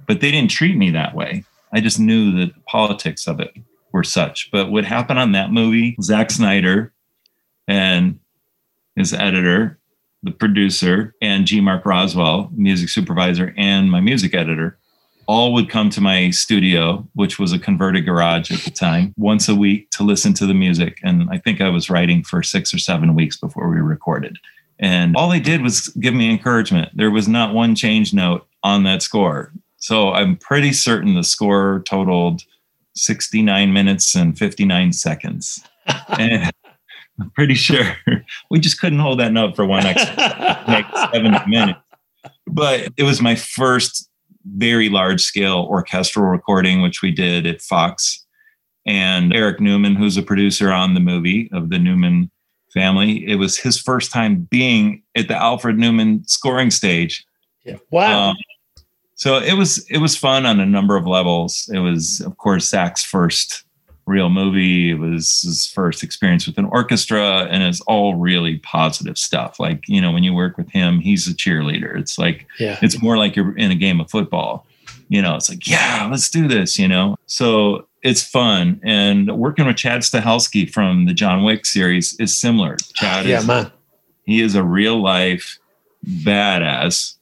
[0.05, 1.45] But they didn't treat me that way.
[1.71, 3.55] I just knew that the politics of it
[3.91, 4.51] were such.
[4.51, 6.93] But what happened on that movie, Zack Snyder
[7.67, 8.19] and
[8.95, 9.79] his editor
[10.23, 11.59] the producer, and G.
[11.59, 14.77] Marq Roswell, music supervisor, and my music editor,
[15.27, 19.47] all would come to my studio, which was a converted garage at the time, once
[19.47, 20.99] a week to listen to the music.
[21.03, 24.37] And I think I was writing for six or seven weeks before we recorded.
[24.79, 26.91] And all they did was give me encouragement.
[26.95, 29.51] There was not one change note on that score.
[29.77, 32.41] So I'm pretty certain the score totaled
[32.95, 35.63] 69 minutes and 59 seconds.
[36.19, 36.51] and
[37.19, 37.83] I'm pretty sure
[38.49, 40.15] we just couldn't hold that note for one extra
[40.67, 41.79] like seven minutes.
[42.47, 44.09] But it was my first
[44.45, 48.25] very large scale orchestral recording, which we did at Fox.
[48.85, 52.29] And Eric Newman, who's a producer on the movie of the Newman
[52.73, 57.25] family, it was his first time being at the Alfred Newman scoring stage.
[57.63, 57.77] Yeah.
[57.91, 58.29] Wow.
[58.29, 58.35] Um,
[59.15, 61.69] so it was it was fun on a number of levels.
[61.73, 63.62] It was, of course, Zack's first
[64.05, 64.91] real movie.
[64.91, 69.59] It was his first experience with an orchestra, and it's all really positive stuff.
[69.59, 71.97] Like you know, when you work with him, he's a cheerleader.
[71.97, 72.79] It's like yeah.
[72.81, 74.65] it's more like you're in a game of football.
[75.09, 76.77] You know, it's like yeah, let's do this.
[76.77, 78.81] You know, so it's fun.
[78.83, 82.75] And working with Chad Stahelski from the John Wick series is similar.
[82.95, 83.71] Chad, yeah, is, man,
[84.25, 85.57] he is a real life
[86.05, 87.15] badass,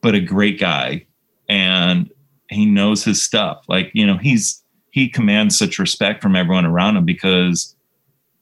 [0.00, 1.06] but a great guy,
[1.48, 2.10] and
[2.48, 3.64] he knows his stuff.
[3.68, 7.74] Like you know, he's he commands such respect from everyone around him because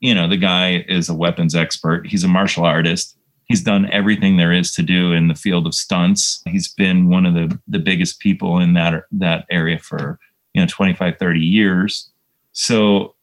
[0.00, 2.06] you know the guy is a weapons expert.
[2.06, 3.16] He's a martial artist.
[3.44, 6.42] He's done everything there is to do in the field of stunts.
[6.46, 10.18] He's been one of the the biggest people in that that area for
[10.54, 12.10] you know 25 30 years.
[12.52, 13.14] So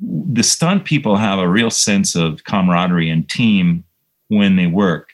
[0.00, 3.84] the stunt people have a real sense of camaraderie and team
[4.28, 5.10] when they work.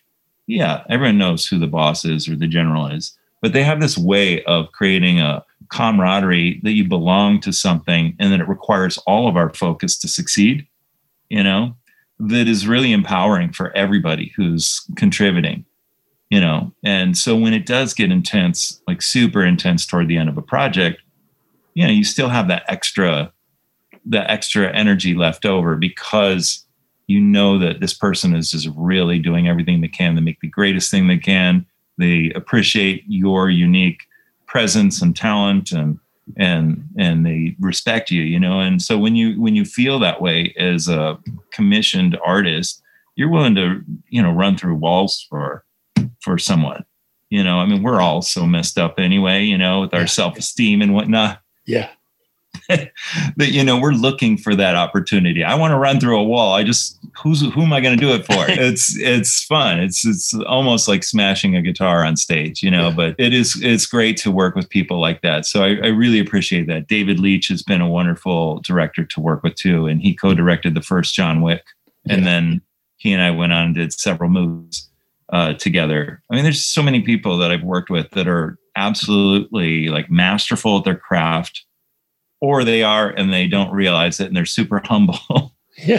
[0.46, 3.96] Yeah everyone knows who the boss is or the general is but they have this
[3.96, 9.28] way of creating a camaraderie that you belong to something and that it requires all
[9.28, 10.66] of our focus to succeed
[11.28, 11.74] you know
[12.18, 15.64] that is really empowering for everybody who's contributing
[16.30, 16.70] you know.
[16.84, 20.42] And so when it does get intense like super intense toward the end of a
[20.42, 21.00] project
[21.74, 23.32] you know you still have that extra
[24.04, 26.64] that extra energy left over because
[27.06, 30.48] you know that this person is just really doing everything they can to make the
[30.48, 31.64] greatest thing they can.
[31.98, 34.02] They appreciate your unique
[34.48, 35.98] presence and talent and
[36.36, 38.60] and and they respect you you know?
[38.60, 41.18] And so when you when you feel that way as a
[41.52, 42.82] commissioned artist
[43.14, 45.64] you're willing to you know run through walls for
[46.20, 46.84] for someone
[47.30, 47.58] you know?
[47.58, 51.40] I mean we're all so messed up anyway you know with our self-esteem and whatnot.
[51.66, 51.90] Yeah
[52.68, 55.42] that you know we're looking for that opportunity.
[55.44, 56.54] I want to run through a wall.
[56.54, 58.44] I just who's who am I going to do it for?
[58.48, 59.80] it's it's fun.
[59.80, 62.88] It's it's almost like smashing a guitar on stage, you know.
[62.88, 62.94] Yeah.
[62.94, 65.46] But it is it's great to work with people like that.
[65.46, 66.88] So I, I really appreciate that.
[66.88, 70.82] David Leitch has been a wonderful director to work with too, and he co-directed the
[70.82, 71.64] first John Wick,
[72.04, 72.14] yeah.
[72.14, 72.62] and then
[72.96, 74.88] he and I went on and did several movies
[75.32, 76.22] uh, together.
[76.30, 80.78] I mean, there's so many people that I've worked with that are absolutely like masterful
[80.78, 81.64] at their craft
[82.40, 85.18] or they are and they don't realize it and they're super humble.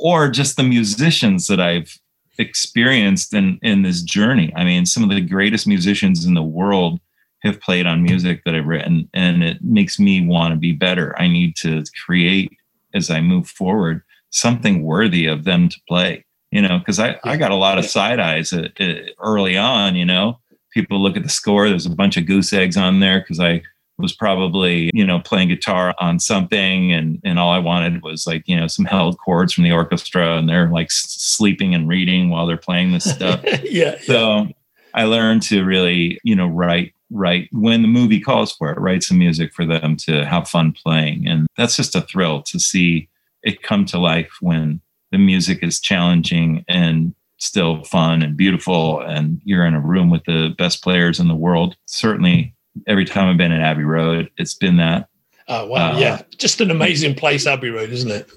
[0.00, 1.98] Or just the musicians that I've
[2.38, 4.52] experienced in in this journey.
[4.54, 7.00] I mean, some of the greatest musicians in the world
[7.42, 11.20] have played on music that I've written and it makes me want to be better.
[11.20, 12.56] I need to create
[12.94, 17.36] as I move forward something worthy of them to play, you know, because I, I
[17.36, 20.38] got a lot of side eyes at, at early on, you know,
[20.72, 23.62] people look at the score, there's a bunch of goose eggs on there because I
[23.98, 28.42] was probably you know playing guitar on something and and all i wanted was like
[28.46, 32.46] you know some held chords from the orchestra and they're like sleeping and reading while
[32.46, 33.44] they're playing this stuff.
[33.64, 33.98] Yeah.
[34.00, 34.48] So
[34.94, 39.02] i learned to really you know write write when the movie calls for it write
[39.02, 41.26] some music for them to have fun playing.
[41.26, 43.08] And that's just a thrill to see
[43.42, 44.80] it come to life when
[45.10, 50.24] the music is challenging and still fun and beautiful and you're in a room with
[50.24, 51.76] the best players in the world.
[51.86, 52.54] Certainly
[52.86, 55.08] every time I've been at Abbey Road, it's been that.
[55.48, 58.30] Oh wow, uh, yeah, just an amazing place, Abbey Road, isn't it?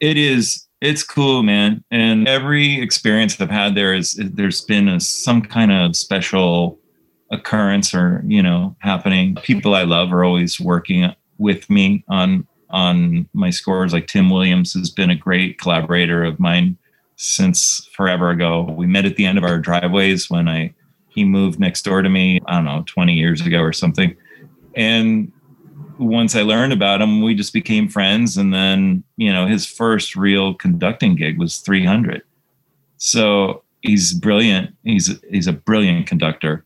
[0.00, 0.66] It is.
[0.80, 1.82] It's cool, man.
[1.90, 6.78] And every experience I've had there is there's been a, some kind of special
[7.30, 9.36] occurrence or you know happening.
[9.36, 13.92] People I love are always working with me on on my scores.
[13.92, 16.76] Like Tim Williams has been a great collaborator of mine
[17.16, 18.62] since forever ago.
[18.62, 20.74] We met at the end of our driveways when I
[21.16, 24.14] he moved next door to me, I don't know, 20 years ago or something.
[24.76, 25.32] And
[25.98, 28.36] once I learned about him, we just became friends.
[28.36, 32.22] And then, you know, his first real conducting gig was 300.
[32.98, 34.76] So he's brilliant.
[34.84, 36.64] He's he's a brilliant conductor,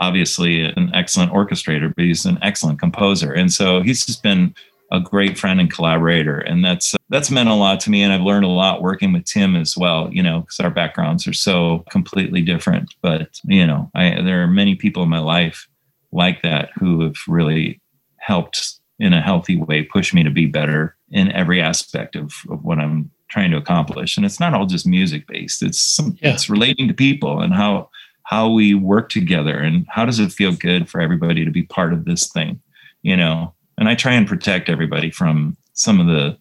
[0.00, 3.32] obviously an excellent orchestrator, but he's an excellent composer.
[3.32, 4.54] And so he's just been
[4.92, 8.20] a great friend and collaborator and that's that's meant a lot to me and i've
[8.20, 11.84] learned a lot working with tim as well you know because our backgrounds are so
[11.90, 15.66] completely different but you know I, there are many people in my life
[16.12, 17.80] like that who have really
[18.18, 22.64] helped in a healthy way push me to be better in every aspect of, of
[22.64, 24.16] what i'm trying to accomplish.
[24.16, 25.62] And it's not all just music based.
[25.62, 26.32] It's some, Yeah.
[26.34, 27.90] it's relating to people and how
[28.22, 31.92] how we work together and how does it feel good for everybody to be part
[31.92, 32.60] of this thing,
[33.02, 33.52] you know.
[33.78, 36.36] And I try and protect everybody from some of the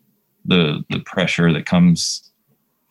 [0.45, 2.21] the the pressure that comes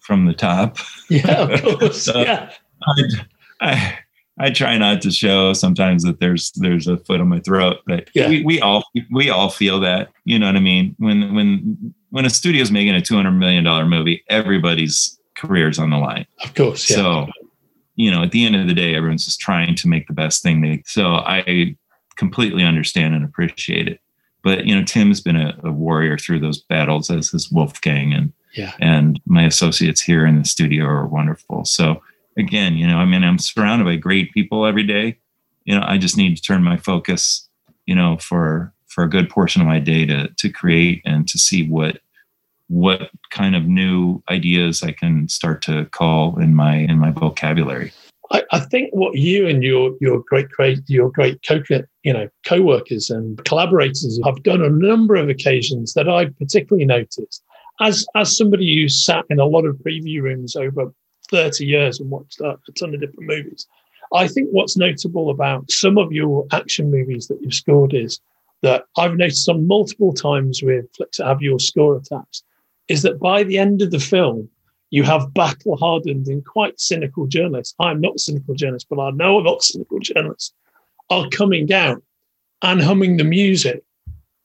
[0.00, 0.78] from the top.
[1.08, 2.02] Yeah, of course.
[2.02, 2.50] So- yeah.
[2.86, 3.02] I,
[3.60, 3.98] I
[4.38, 8.10] I try not to show sometimes that there's there's a foot on my throat, but
[8.14, 8.28] Yeah.
[8.28, 10.10] we, we all we all feel that.
[10.24, 10.94] You know what I mean?
[10.98, 15.90] When when when a studio's making a two hundred million dollar movie, everybody's career's on
[15.90, 16.26] the line.
[16.42, 16.90] Of course.
[16.90, 16.96] Yeah.
[16.96, 17.26] So,
[17.96, 20.42] you know, at the end of the day, everyone's just trying to make the best
[20.42, 20.82] thing they.
[20.86, 21.76] So I
[22.16, 24.00] completely understand and appreciate it.
[24.44, 28.32] But you know, Tim's been a, a warrior through those battles as his Wolfgang, and
[28.54, 28.72] Yeah.
[28.78, 31.64] and my associates here in the studio are wonderful.
[31.64, 32.02] So
[32.36, 35.18] again, you know, I mean, I'm surrounded by great people every day.
[35.64, 37.48] You know, I just need to turn my focus,
[37.86, 41.38] you know, for for a good portion of my day to to create and to
[41.38, 42.00] see what
[42.68, 47.92] what kind of new ideas I can start to call in my in my vocabulary.
[48.30, 51.60] I, I think what you and your your great great your great co
[52.02, 56.86] you know co-workers and collaborators have done on a number of occasions that I particularly
[56.86, 57.42] noticed
[57.80, 60.92] as as somebody who sat in a lot of preview rooms over
[61.30, 63.66] 30 years and watched a, a ton of different movies.
[64.12, 68.20] I think what's notable about some of your action movies that you've scored is
[68.62, 72.44] that I've noticed on multiple times with flicks that have your score attached
[72.88, 74.48] is that by the end of the film,
[74.94, 77.74] you have battle hardened and quite cynical journalists.
[77.80, 80.52] I'm not a cynical journalist, but I know a lot of cynical journalists
[81.10, 82.00] are coming out
[82.62, 83.82] and humming the music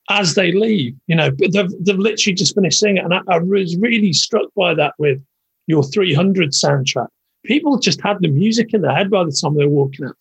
[0.10, 0.96] as they leave.
[1.06, 2.98] You know, but they've, they've literally just finished singing.
[2.98, 3.06] It.
[3.06, 5.22] And I, I was really struck by that with
[5.68, 7.10] your 300 soundtrack.
[7.46, 10.16] People just had the music in their head by the time they're walking out.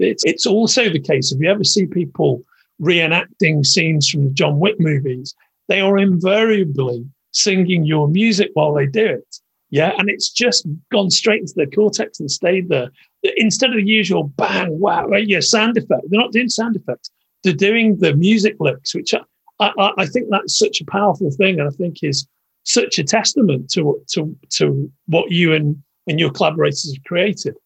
[0.00, 2.42] It's, it's also the case if you ever see people
[2.82, 5.36] reenacting scenes from the John Wick movies,
[5.68, 9.38] they are invariably singing your music while they do it.
[9.70, 9.92] Yeah.
[9.98, 12.90] And it's just gone straight into the cortex and stayed there.
[13.36, 16.02] Instead of the usual bang, wow, right, yeah, sound effect.
[16.08, 17.10] They're not doing sound effects.
[17.44, 19.20] They're doing the music licks, which I,
[19.60, 21.58] I, I think that's such a powerful thing.
[21.60, 22.26] And I think is
[22.64, 27.56] such a testament to to to what you and, and your collaborators have created.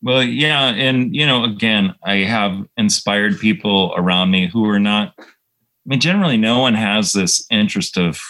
[0.00, 5.14] Well, yeah, and you know, again, I have inspired people around me who are not.
[5.18, 5.24] I
[5.86, 8.20] mean, generally, no one has this interest of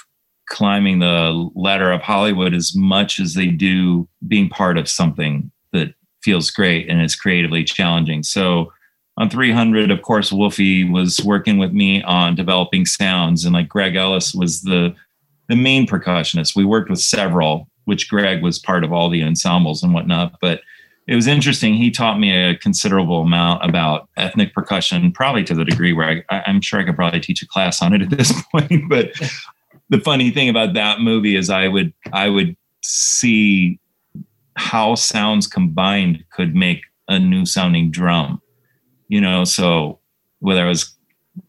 [0.48, 5.94] climbing the ladder of Hollywood as much as they do being part of something that
[6.22, 8.22] feels great and is creatively challenging.
[8.22, 8.72] So,
[9.16, 13.96] on 300, of course, Wolfie was working with me on developing sounds, and like Greg
[13.96, 14.94] Ellis was the
[15.48, 16.54] the main percussionist.
[16.54, 20.60] We worked with several, which Greg was part of all the ensembles and whatnot, but
[21.08, 21.74] it was interesting.
[21.74, 26.42] He taught me a considerable amount about ethnic percussion, probably to the degree where I,
[26.46, 28.90] I'm sure I could probably teach a class on it at this point.
[28.90, 29.12] But
[29.90, 33.78] the funny thing about that movie is I would I would see
[34.56, 38.42] how sounds combined could make a new sounding drum.
[39.08, 39.98] You know, so
[40.40, 40.94] whether I was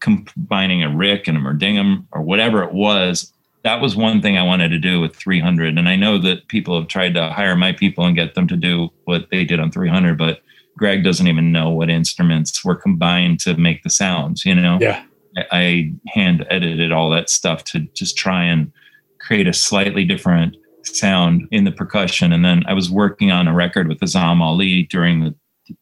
[0.00, 3.32] combining a riq and a mridangam or whatever it was,
[3.64, 5.76] that was one thing I wanted to do with 300.
[5.76, 8.56] And I know that people have tried to hire my people and get them to
[8.56, 10.40] do what they did on 300, but
[10.76, 14.78] Greg doesn't even know what instruments were combined to make the sounds, you know?
[14.80, 15.04] Yeah.
[15.36, 18.72] I, hand edited all that stuff to just try and
[19.18, 22.32] create a slightly different sound in the percussion.
[22.32, 25.34] And then I was working on a record with Azam Ali during the,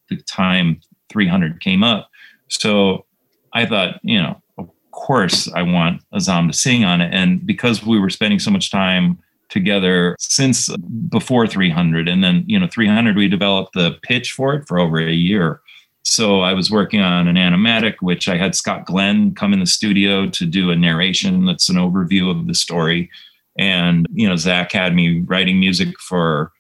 [0.09, 2.11] the time 300 came up.
[2.49, 3.07] So
[3.53, 7.13] I thought, you know, of course I want Azam to sing on it.
[7.13, 9.19] And because we were spending so much time
[9.49, 10.69] together since
[11.09, 14.99] before 300, and then, you know, 300, we developed the pitch for it for over
[14.99, 15.61] a year.
[16.09, 19.67] So I was working on an animatic, which I had Scott Glenn come in the
[19.67, 23.11] studio to do a narration that's an overview of the story.
[23.59, 26.51] And, you know, Zach had me writing music for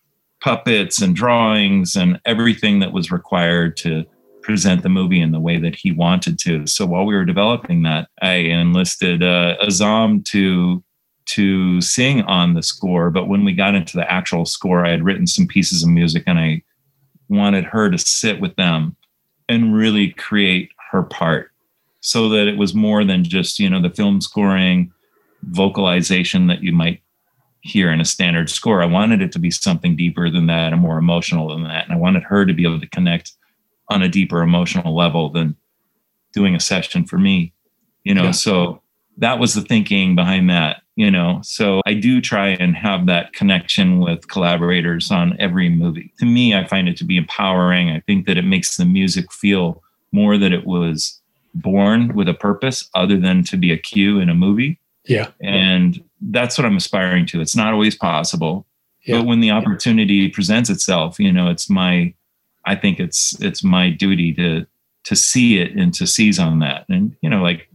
[0.41, 4.05] puppets and drawings and everything that was required to
[4.43, 6.67] present the movie in the way that he wanted to.
[6.67, 10.85] So while we were developing that, I enlisted uh, Azam to
[11.31, 13.11] to sing on the score.
[13.11, 16.25] But when we got into the actual score, I had written some pieces of music,
[16.27, 16.63] and I
[17.29, 18.97] wanted her to sit with them
[19.49, 21.51] and really create her part,
[22.01, 24.93] so that it was more than just you know the film scoring,
[25.43, 27.03] vocalization that you might
[27.61, 28.83] hear in a standard score.
[28.83, 31.93] I wanted it to be something deeper than that and more emotional than that, and
[31.93, 33.33] I wanted her to be able to connect
[33.91, 35.57] on a deeper emotional level than
[36.35, 37.55] doing a session for me
[38.05, 38.31] you know Yeah.
[38.33, 38.83] so
[39.17, 43.33] that was the thinking behind that you know so i do try and have that
[43.33, 48.01] connection with collaborators on every movie to me i find it to be empowering i
[48.07, 49.83] think that it makes the music feel
[50.13, 51.21] more that it was
[51.55, 55.29] born with a purpose other than to be a cue in a movie Yeah.
[55.41, 57.41] and that's what I'm aspiring to.
[57.41, 58.67] It's not always possible,
[59.05, 59.19] Yeah.
[59.19, 62.13] but when the opportunity presents itself, you know, it's my,
[62.65, 64.67] I think it's it's my duty to
[65.05, 66.85] to see it and to seize on that.
[66.89, 67.68] And you know, like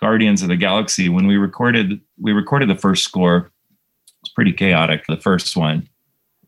[0.00, 3.50] Guardians of the Galaxy, when we recorded we recorded the first score,
[4.22, 5.88] it's pretty chaotic, the first one.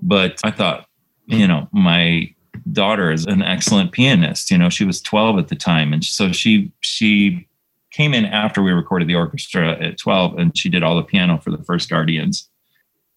[0.01, 0.87] But I thought,
[1.27, 2.35] you know, my
[2.71, 4.51] daughter is an excellent pianist.
[4.51, 5.93] You know, she was 12 at the time.
[5.93, 7.49] And so she she
[7.91, 11.39] came in after we recorded the orchestra at 12 and she did all the piano
[11.39, 12.49] for the first Guardians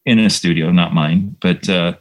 [0.06, 1.36] in a studio, not mine.
[1.42, 1.96] But uh,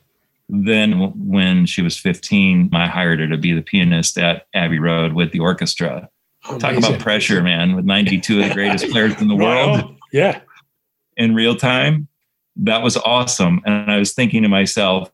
[0.49, 5.12] then when she was 15, I hired her to be the pianist at Abbey Road
[5.14, 6.11] with the orchestra.
[6.59, 9.97] Talk about pressure, man, with 92 of the greatest players in the world.
[10.12, 10.40] Yeah.
[11.16, 12.09] in real time.
[12.57, 13.61] That was awesome.
[13.66, 15.11] And I was thinking to myself,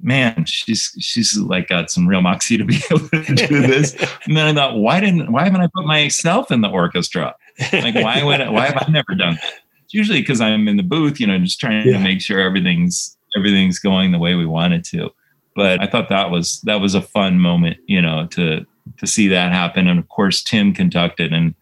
[0.00, 3.94] man, she's she's like got some real moxie to be able to do this.
[4.24, 7.34] And then I thought, why didn't why haven't I put myself in the orchestra?
[7.72, 9.52] Like why would I, why have I never done that?
[9.84, 11.94] It's usually because I'm in the booth, you know, just trying Yeah.
[11.94, 15.10] to make sure everything's everything's going the way we want it to.
[15.56, 18.64] But I thought that was that was a fun moment, you know, to
[18.98, 19.88] to see that happen.
[19.88, 21.54] And of course, Tim conducted, and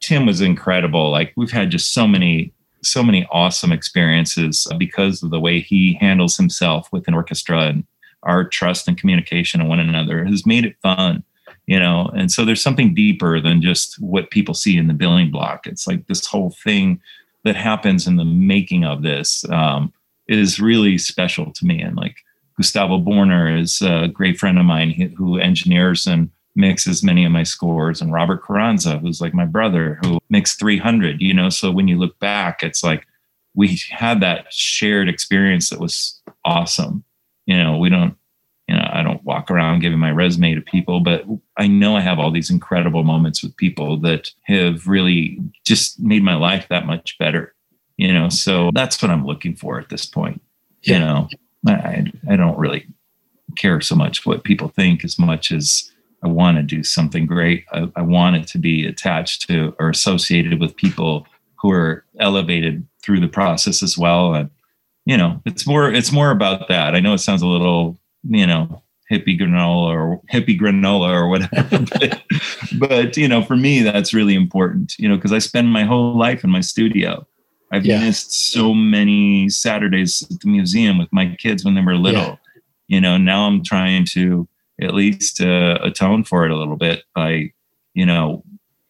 [0.00, 1.10] Tim was incredible.
[1.10, 2.52] Like we've had just so many
[2.82, 7.84] so many awesome experiences because of the way he handles himself with an orchestra and
[8.22, 11.22] our trust and communication of one another has made it fun
[11.66, 15.30] you know and so there's something deeper than just what people see in the billing
[15.30, 17.00] block it's like this whole thing
[17.44, 19.92] that happens in the making of this um,
[20.26, 22.16] is really special to me and like
[22.56, 27.32] gustavo borner is a great friend of mine who engineers and mixes as many of
[27.32, 28.02] my scores.
[28.02, 31.48] And robert carranza who's like my brother who mixed 300 you know?
[31.48, 33.06] So when you look back it's like
[33.54, 37.04] we had that shared experience that was awesome.
[37.46, 38.14] You know we don't
[38.68, 41.24] you know i don't walk around giving my resume to people but
[41.56, 46.22] i know i have all these incredible moments with people that have really just made
[46.22, 47.54] my life that much better
[47.96, 48.28] you know?
[48.28, 50.42] So that's what i'm looking for at this point
[50.82, 51.28] you know?
[51.66, 52.86] I i don't really
[53.56, 55.90] care so much what people think as much as
[56.22, 57.64] I want to do something great.
[57.72, 61.26] I, I want it to be attached to or associated with people
[61.60, 64.34] who are elevated through the process as well.
[64.34, 64.50] And
[65.06, 66.94] you know, it's more it's more about that.
[66.94, 71.78] I know it sounds a little, you know, hippie granola or hippie granola or whatever,
[71.98, 72.22] but,
[72.78, 74.94] but you know, for me, that's really important.
[74.98, 77.26] You know, because I spend my whole life in my studio.
[77.72, 78.00] I've Yeah.
[78.00, 82.22] missed so many Saturdays at the museum with my kids when they were little.
[82.22, 82.36] Yeah.
[82.88, 84.48] You know, now I'm trying to
[84.80, 87.52] at least uh, atone for it a little bit by,
[87.94, 88.44] you know,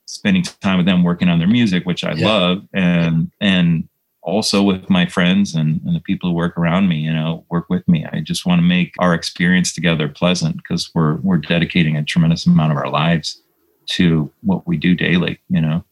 [0.07, 2.27] spending time with them working on their music, which I Yeah.
[2.27, 3.89] love, and and
[4.23, 7.71] also with my friends and, and the people who work around me, you know, work
[7.71, 8.05] with me.
[8.13, 12.47] I just want to make our experience together pleasant because we're we're dedicating a tremendous
[12.47, 13.43] amount of our lives
[13.93, 15.41] to what we do daily.
[15.49, 15.85] You know,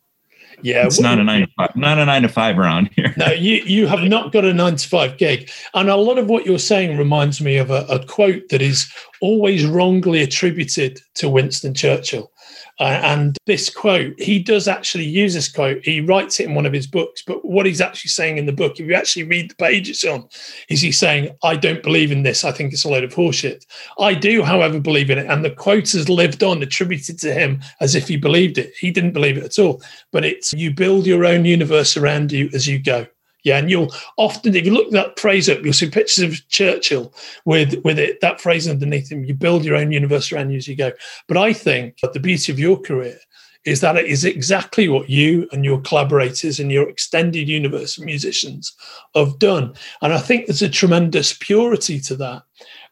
[0.62, 0.86] Yeah.
[0.86, 3.14] it's not a nine to five, not a nine to five around here.
[3.16, 5.50] No, you, you have not got a nine to five gig.
[5.74, 8.90] And a lot of what you're saying reminds me of a, a quote that is
[9.20, 12.30] always wrongly attributed to Winston Churchill.
[12.79, 15.85] Uh, and this quote, he does actually use this quote.
[15.85, 17.22] He writes it in one of his books.
[17.27, 20.05] But what he's actually saying in the book, if you actually read the page it's
[20.05, 20.29] on,
[20.68, 22.45] is he saying, I don't believe in this.
[22.45, 23.64] I think it's a load of horseshit.
[23.99, 25.27] I do, however, believe in it.
[25.27, 28.74] And the quote has lived on, attributed to him as if he believed it.
[28.79, 29.83] He didn't believe it at all.
[30.12, 33.07] But it's you build your own universe around you as you go.
[33.47, 37.14] Yeah, and you'll often, if you look that phrase up, you'll see pictures of Churchill
[37.44, 39.24] with with it that phrase underneath him.
[39.24, 40.90] You build your own universe around you as you go.
[41.28, 43.16] But I think that the beauty of your career
[43.64, 48.05] is that it is exactly what you and your collaborators and your extended universe of
[48.05, 48.72] musicians
[49.14, 49.74] have done.
[50.03, 52.42] And I think there's a tremendous purity to that.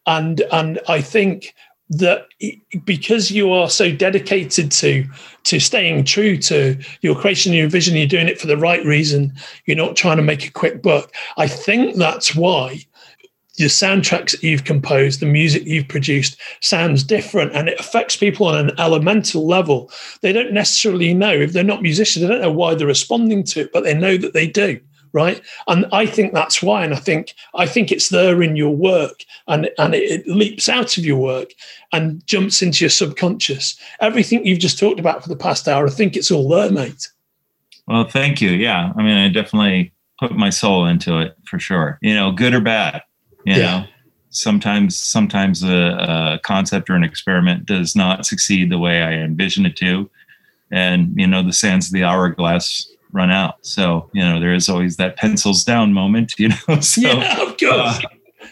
[0.06, 1.52] And and I think
[1.90, 2.26] that
[2.84, 5.04] because you are so dedicated to
[5.44, 9.32] to staying true to your creation, your vision, you're doing it for the right reason.
[9.66, 11.12] You're not trying to make a quick buck.
[11.36, 12.80] I think that's why
[13.56, 18.46] the soundtracks that you've composed, the music you've produced sounds different and it affects people
[18.46, 19.90] on an elemental level.
[20.22, 23.60] They don't necessarily know if they're not musicians, they don't know why they're responding to
[23.60, 24.80] it, but they know that they do.
[25.14, 25.40] Right.
[25.68, 26.84] And I think that's why.
[26.84, 30.68] And I think I think it's there in your work and, and it, it leaps
[30.68, 31.52] out of your work
[31.92, 33.78] and jumps into your subconscious.
[34.00, 37.08] Everything you've just talked about for the past hour, I think it's all there, mate.
[37.86, 38.50] Well, thank you.
[38.50, 38.92] Yeah.
[38.96, 41.98] I mean, I definitely put my soul into it for sure.
[42.02, 43.02] You know, good or bad.
[43.46, 43.60] You Yeah.
[43.60, 43.84] know,
[44.30, 49.64] sometimes sometimes a, a concept or an experiment does not succeed the way I envision
[49.64, 50.10] it to,
[50.72, 53.54] and you know, the sands of the hourglass run out.
[53.62, 56.34] So you know, there is always that pencils down moment.
[56.38, 57.70] You know, so yeah, of course.
[57.70, 58.00] uh,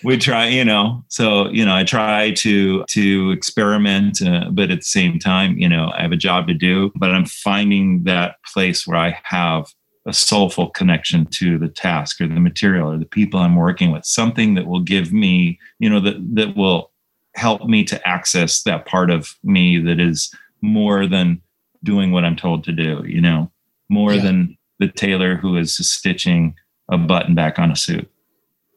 [0.05, 4.79] we try you know so you know i try to to experiment uh, but at
[4.79, 8.37] the same time you know i have a job to do but i'm finding that
[8.53, 9.67] place where i have
[10.07, 14.05] a soulful connection to the task or the material or the people I'm working with,
[14.05, 16.91] something that will give me, you know, that that will
[17.35, 21.41] help me to access that part of me that is more than
[21.83, 23.51] doing what I'm told to do, you know,
[23.93, 24.23] more yeah.
[24.23, 26.57] than the tailor who is stitching
[26.91, 28.11] a button back on a suit.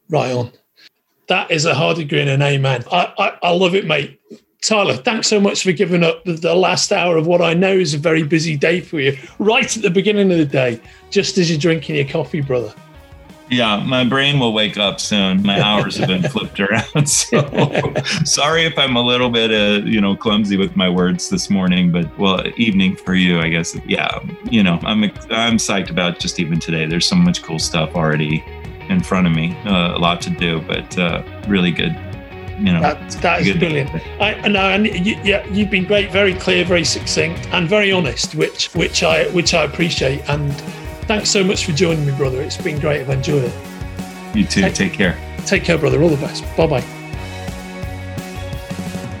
[0.08, 0.52] Right on.
[1.28, 2.84] That is a hard agree and an amen.
[2.92, 4.20] I, I, I love it, mate.
[4.62, 7.94] Tyler, thanks so much for giving up the last hour of what I know is
[7.94, 10.80] a very busy day for you, right at the beginning of the day,
[11.10, 12.72] just as you're drinking your coffee, brother.
[13.48, 15.42] Yeah, my brain will wake up soon.
[15.42, 16.84] My hours have been flipped around.
[17.06, 17.40] So
[18.24, 21.92] sorry if I'm a little bit, uh, you know, clumsy with my words this morning,
[21.92, 23.76] but well, evening for you, I guess.
[23.86, 26.86] Yeah, you know, I'm I'm psyched about just even today.
[26.86, 28.44] There's so much cool stuff already
[28.88, 29.56] in front of me.
[29.64, 31.96] Uh, a lot to do, but uh, really good
[32.58, 36.32] you know that, that is brilliant I know and you, yeah you've been great very
[36.32, 40.50] clear very succinct and very honest which which I which I appreciate and
[41.06, 42.40] thanks so much for joining me brother.
[42.42, 43.00] It's been great.
[43.00, 44.36] I've enjoyed it.
[44.36, 44.62] You too.
[44.62, 45.18] Take, take care.
[45.46, 46.02] Take care brother.
[46.02, 46.44] All the best.
[46.56, 46.96] Bye bye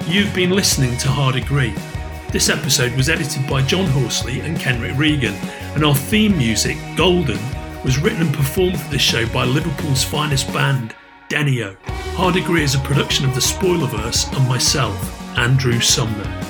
[0.08, 1.74] you've been listening to Hard Agree.
[2.30, 5.34] This episode was edited by John Horsley and Kenrick Regan
[5.74, 7.38] and our theme music Golden
[7.82, 10.94] was written and performed for this show by Liverpool's finest band
[11.28, 11.76] Denio.
[12.14, 16.45] Hard Agree is a production of the Spoilerverse and myself, Andrew Sumner.